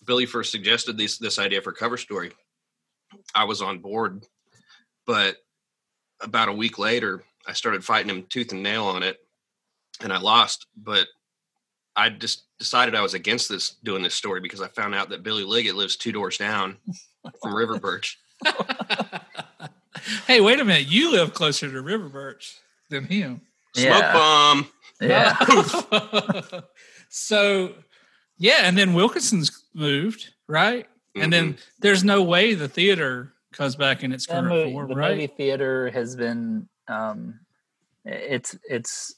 [0.05, 2.33] Billy first suggested this this idea for cover story,
[3.33, 4.25] I was on board,
[5.05, 5.37] but
[6.19, 9.25] about a week later, I started fighting him tooth and nail on it,
[10.01, 10.67] and I lost.
[10.75, 11.07] But
[11.95, 15.23] I just decided I was against this doing this story because I found out that
[15.23, 16.77] Billy Liggett lives two doors down
[17.41, 18.17] from River Birch.
[20.27, 20.87] hey, wait a minute.
[20.91, 22.57] You live closer to River Birch
[22.89, 23.41] than him.
[23.75, 24.13] Smoke Yeah.
[24.13, 24.67] bomb.
[25.01, 26.61] Yeah.
[27.09, 27.73] so,
[28.37, 30.87] yeah, and then Wilkinson's moved, right?
[31.15, 31.29] And Mm-hmm.
[31.31, 34.95] then there's no way the theater comes back in its the, current movie, form, the
[34.95, 35.11] right?
[35.11, 37.39] movie theater has been um
[38.03, 39.13] it's it's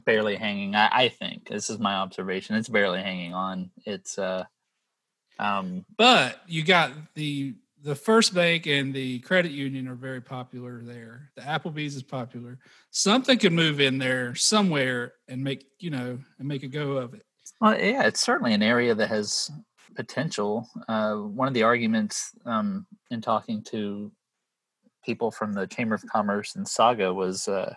[0.00, 4.44] barely hanging I, I think this is my observation it's barely hanging on it's uh
[5.38, 10.82] um But you got the the First Bank and the credit union are very popular
[10.84, 11.32] there.
[11.34, 12.60] The Applebee's is popular.
[12.92, 17.14] Something could move in there somewhere and make you know and make a go of
[17.14, 17.24] it.
[17.60, 19.50] well yeah it's certainly an area that has
[19.94, 24.10] potential uh one of the arguments um in talking to
[25.04, 27.74] people from the chamber of commerce and SAGA was uh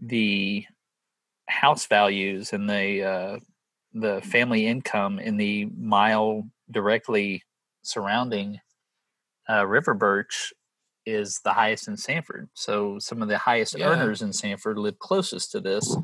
[0.00, 0.64] the
[1.48, 3.38] house values and the uh
[3.94, 7.42] the family income in the mile directly
[7.82, 8.60] surrounding
[9.50, 10.52] uh, River Birch
[11.06, 12.50] is the highest in Sanford.
[12.52, 13.88] So some of the highest Yeah.
[13.88, 15.96] earners in Sanford live closest to this.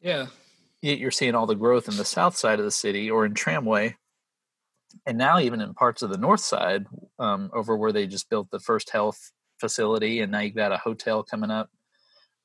[0.00, 0.26] Yeah,
[0.82, 3.34] Yet you're seeing all the growth in the south side of the city or in
[3.34, 3.96] Tramway.
[5.04, 6.86] And now even in parts of the north side,
[7.18, 9.18] um, over where they just built the FirstHealth
[9.58, 11.70] facility, and now you've got a hotel coming up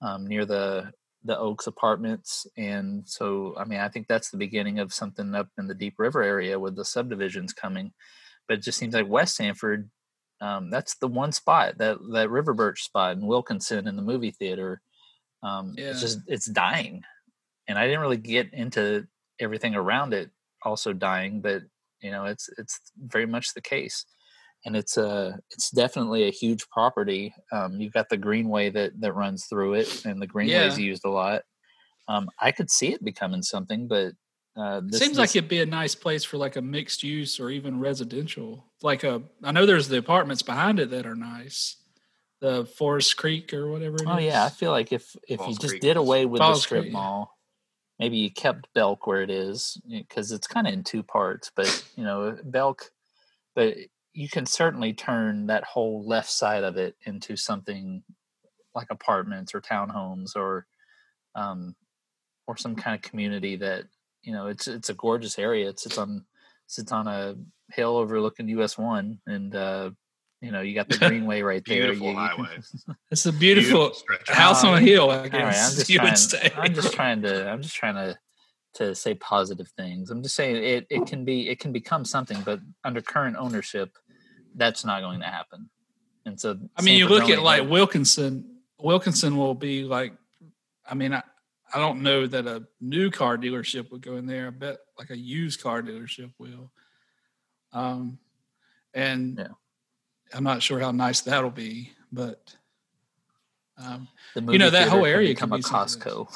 [0.01, 0.91] um, near the
[1.23, 2.47] the Oaks apartments.
[2.57, 5.95] And so, I mean, I think that's the beginning of something up in the Deep
[5.97, 7.91] River area with the subdivisions coming.
[8.47, 9.89] But it just seems like West Sanford,
[10.41, 14.31] um, that's the one spot that that River Birch spot in Wilkinson in the movie
[14.31, 14.81] theater.
[15.43, 15.91] Um, Yeah.
[15.91, 17.03] It's just it's dying,
[17.67, 19.05] and I didn't really get into
[19.39, 20.31] everything around it
[20.63, 21.61] also dying, but
[22.01, 24.05] you know, it's it's very much the case
[24.65, 27.33] and it's a it's definitely a huge property.
[27.51, 30.85] Um, you've got the greenway that that runs through it, and the greenway's Yeah.
[30.85, 31.43] used a lot.
[32.07, 34.13] Um, I could see it becoming something, but
[34.57, 37.39] uh, this, seems this- like it'd be a nice place for like a mixed use
[37.39, 38.65] or even residential.
[38.81, 41.77] Like a, I know there's the apartments behind it that are nice.
[42.41, 43.97] The Forest Creek or whatever.
[43.97, 46.39] it Oh yeah, I feel like if if Falls you just Creek did away with
[46.41, 46.99] the strip Creek, yeah.
[46.99, 47.37] mall,
[47.99, 51.51] maybe you kept Belk where it is because it's kind of in two parts.
[51.55, 52.91] But you know, Belk,
[53.55, 53.77] but
[54.13, 58.03] you can certainly turn that whole left side of it into something
[58.75, 60.65] like apartments or townhomes or
[61.35, 61.75] um
[62.47, 63.85] or some kind of community that
[64.23, 65.69] you know it's it's a gorgeous area.
[65.69, 66.25] It sits on
[66.67, 67.35] sits on a
[67.73, 69.91] hill overlooking US one and uh
[70.41, 71.83] you know you got the greenway right there.
[71.93, 72.57] Beautiful You- you highway.
[73.11, 75.09] It's a beautiful, stretch of house on a Um, hill.
[75.11, 76.11] I all right, guess I'm just you trying.
[76.11, 76.51] would say.
[76.55, 77.49] I'm just trying to.
[77.49, 78.17] I'm just trying to
[78.73, 80.09] to say positive things.
[80.09, 80.87] I'm just saying it.
[80.89, 81.49] It can be.
[81.49, 83.97] It can become something, but under current ownership,
[84.55, 85.69] that's not going to happen.
[86.25, 88.57] And so, I mean, you look at like Wilkinson.
[88.79, 90.13] Wilkinson will be like,
[90.89, 91.23] I mean, I,
[91.73, 94.47] I don't know that a new car dealership would go in there.
[94.47, 96.71] I bet like a used car dealership will.
[97.73, 98.19] Um,
[98.93, 99.47] and Yeah.
[100.33, 102.55] I'm not sure how nice that'll be, but
[103.77, 106.27] um, the you know, that whole area could become a be Costco.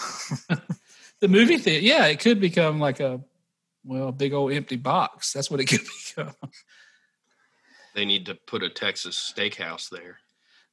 [1.21, 3.21] the movie theater, yeah, it could become like a
[3.83, 5.33] well, a big old empty box.
[5.33, 6.33] That's what it could become.
[7.93, 10.17] They need to put a Texas steakhouse there.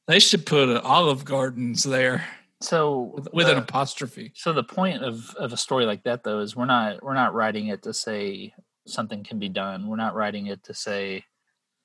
[0.07, 2.25] They should put an Olive Gardens there
[2.63, 4.31] so with, with an apostrophe.
[4.35, 7.33] So the point of, of a story like that though is we're not we're not
[7.33, 8.53] writing it to say
[8.87, 9.87] something can be done.
[9.87, 11.23] We're not writing it to say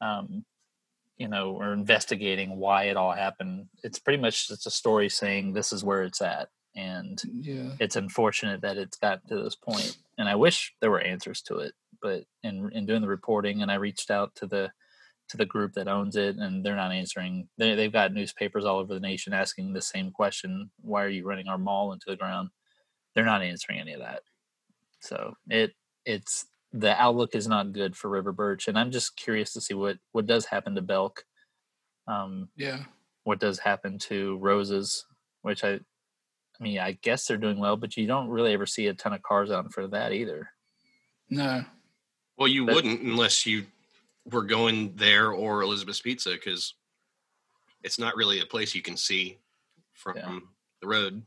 [0.01, 0.45] um,
[1.17, 3.67] you know, we're investigating why it all happened.
[3.83, 7.77] It's pretty much just a story saying this is where it's at, and Yeah.
[7.81, 9.97] it's unfortunate that it's got to this point.
[10.19, 13.71] And I wish there were answers to it, but in in doing the reporting, and
[13.71, 14.71] I reached out to the
[15.31, 17.49] to the group that owns it, and they're not answering.
[17.59, 21.27] They, they've got newspapers all over the nation asking the same question: Why are you
[21.27, 22.51] running our mall into the ground?
[23.15, 24.23] They're not answering any of that.
[25.01, 25.73] So it
[26.07, 29.75] it's the outlook is not good for River Birch, and I'm just curious to see
[29.75, 31.25] what what does happen to Belk.
[32.09, 32.85] Um, Yeah.
[33.25, 35.05] what does happen to Roses,
[35.43, 35.81] which I,
[36.61, 39.13] I mean, I guess they're doing well, but you don't really ever see a ton
[39.13, 40.51] of cars out in front of that either.
[41.31, 41.65] No.
[42.37, 43.67] Well, you That- wouldn't unless you
[44.25, 46.75] were going there or Elizabeth's Pizza because
[47.83, 49.39] it's not really a place you can see
[49.93, 50.41] from Yeah.
[50.81, 51.23] the road.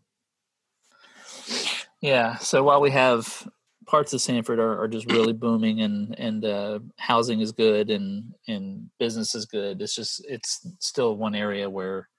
[2.02, 2.38] Yeah.
[2.38, 3.48] So while we have
[3.88, 8.34] parts of Sanford are, are just really booming and and uh, housing is good and
[8.48, 12.10] and business is good, it's just it's still one area where,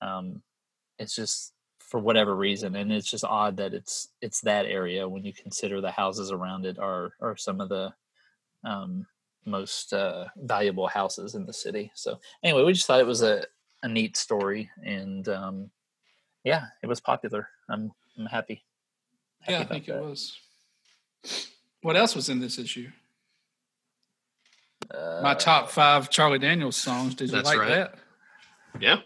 [0.00, 0.42] um,
[0.98, 1.52] it's just
[1.90, 5.80] for whatever reason, and it's just odd that it's it's that area when you consider
[5.80, 7.92] the houses around it are are some of the
[8.64, 9.06] um,
[9.44, 11.90] most uh, valuable houses in the city.
[11.94, 13.44] So anyway, we just thought it was a
[13.82, 15.70] a neat story, and um,
[16.44, 17.48] yeah, it was popular.
[17.68, 18.62] I'm I'm happy.
[19.40, 20.38] happy Yeah, I about think it was.
[21.82, 22.90] What else was in this issue?
[24.92, 27.14] My Uh, top five Charlie Daniels songs.
[27.14, 27.68] Did you like right.
[27.68, 27.94] that?
[28.80, 29.00] Yeah.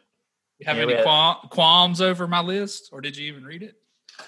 [0.58, 3.62] You have Yeah, any had- qual- qualms over my list, or did you even read
[3.62, 3.74] it?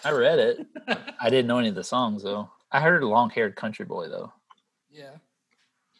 [0.04, 0.66] I read it.
[1.20, 2.50] I didn't know any of the songs though.
[2.72, 4.32] I heard "Long Haired Country Boy" though.
[4.90, 5.16] yeah.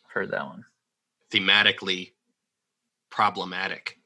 [0.09, 0.65] Heard that one.
[1.31, 2.13] Thematically
[3.11, 3.99] problematic,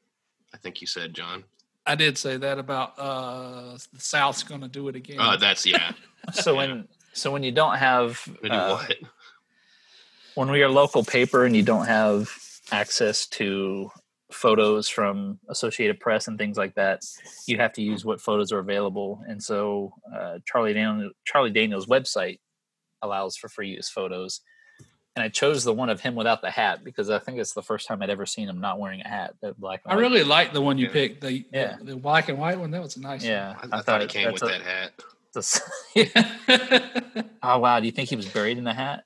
[0.53, 1.43] I think you said, John.
[1.85, 5.19] I did say that about uh the South's going to do it again.
[5.19, 5.91] Uh, that's, yeah.
[6.33, 6.57] So Yeah.
[6.57, 8.95] when so when you don't have do uh, what?
[10.35, 12.29] when we are local paper and you don't have
[12.71, 13.89] access to
[14.33, 17.01] photos from Associated Press and things like that,
[17.47, 19.23] you have to use what photos are available.
[19.27, 22.39] And so uh, Charlie Daniel, Charlie Daniels' website
[23.01, 24.41] allows for free use photos.
[25.15, 27.61] And I chose the one of him without the hat because I think it's the
[27.61, 29.33] first time I'd ever seen him not wearing a hat.
[29.41, 29.81] That black.
[29.85, 30.91] and I really like the one you Yeah.
[30.93, 31.21] picked.
[31.21, 31.75] The, Yeah.
[31.79, 32.71] the the black and white one.
[32.71, 33.23] That was a nice.
[33.23, 33.55] yeah.
[33.71, 34.91] I, I thought he it- came with a- that hat.
[35.33, 35.61] that's-
[35.93, 37.25] one.
[37.43, 37.79] oh wow!
[37.81, 39.03] Do you think he was buried in the hat?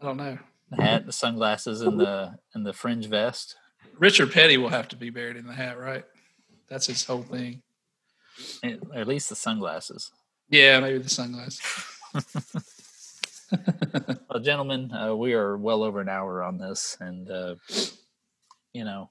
[0.00, 0.38] I don't know.
[0.70, 3.56] The hat, the sunglasses, and the and the fringe vest.
[3.98, 6.04] Richard Petty will have to be buried in the hat, right?
[6.68, 7.62] That's his whole thing.
[8.62, 10.12] At least the sunglasses.
[10.48, 11.60] Yeah, maybe the sunglasses.
[14.30, 17.56] Well, gentlemen, uh, we are well over an hour on this, and uh,
[18.72, 19.10] you know,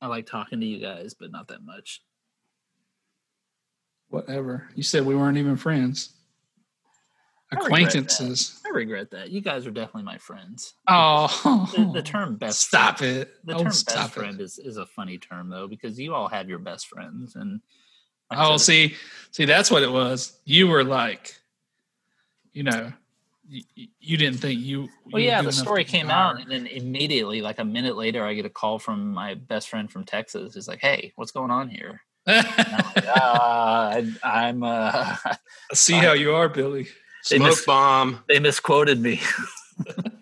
[0.00, 2.02] I like talking to you guys, but not that much.
[4.08, 4.70] Whatever.
[4.74, 6.15] You said we weren't even friends.
[7.52, 7.66] I regret.
[7.66, 8.60] Acquaintances.
[8.66, 9.30] I regret that.
[9.30, 10.74] You guys are definitely my friends.
[10.88, 13.34] Oh, The, the term best Stop friend, it.
[13.44, 14.20] The oh, term stop best it.
[14.20, 17.60] friend is, is a funny term though, because you all have your best friends, and
[18.30, 18.94] like Oh, said, see,
[19.30, 20.38] see, that's what it was.
[20.44, 21.36] You were like,
[22.52, 22.92] you know,
[23.48, 23.62] you,
[24.00, 24.88] you didn't think you.
[25.12, 28.34] Well, you yeah, the story came out, and then immediately, like a minute later, I
[28.34, 30.54] get a call from my best friend from Texas.
[30.54, 34.64] He's like, "Hey, what's going on here?" I'm like, "Ah, I, I'm.
[34.64, 35.14] Uh,
[35.74, 36.88] See how you are, Billy.
[37.30, 38.22] They Smoke bomb.
[38.28, 39.20] they misquoted me.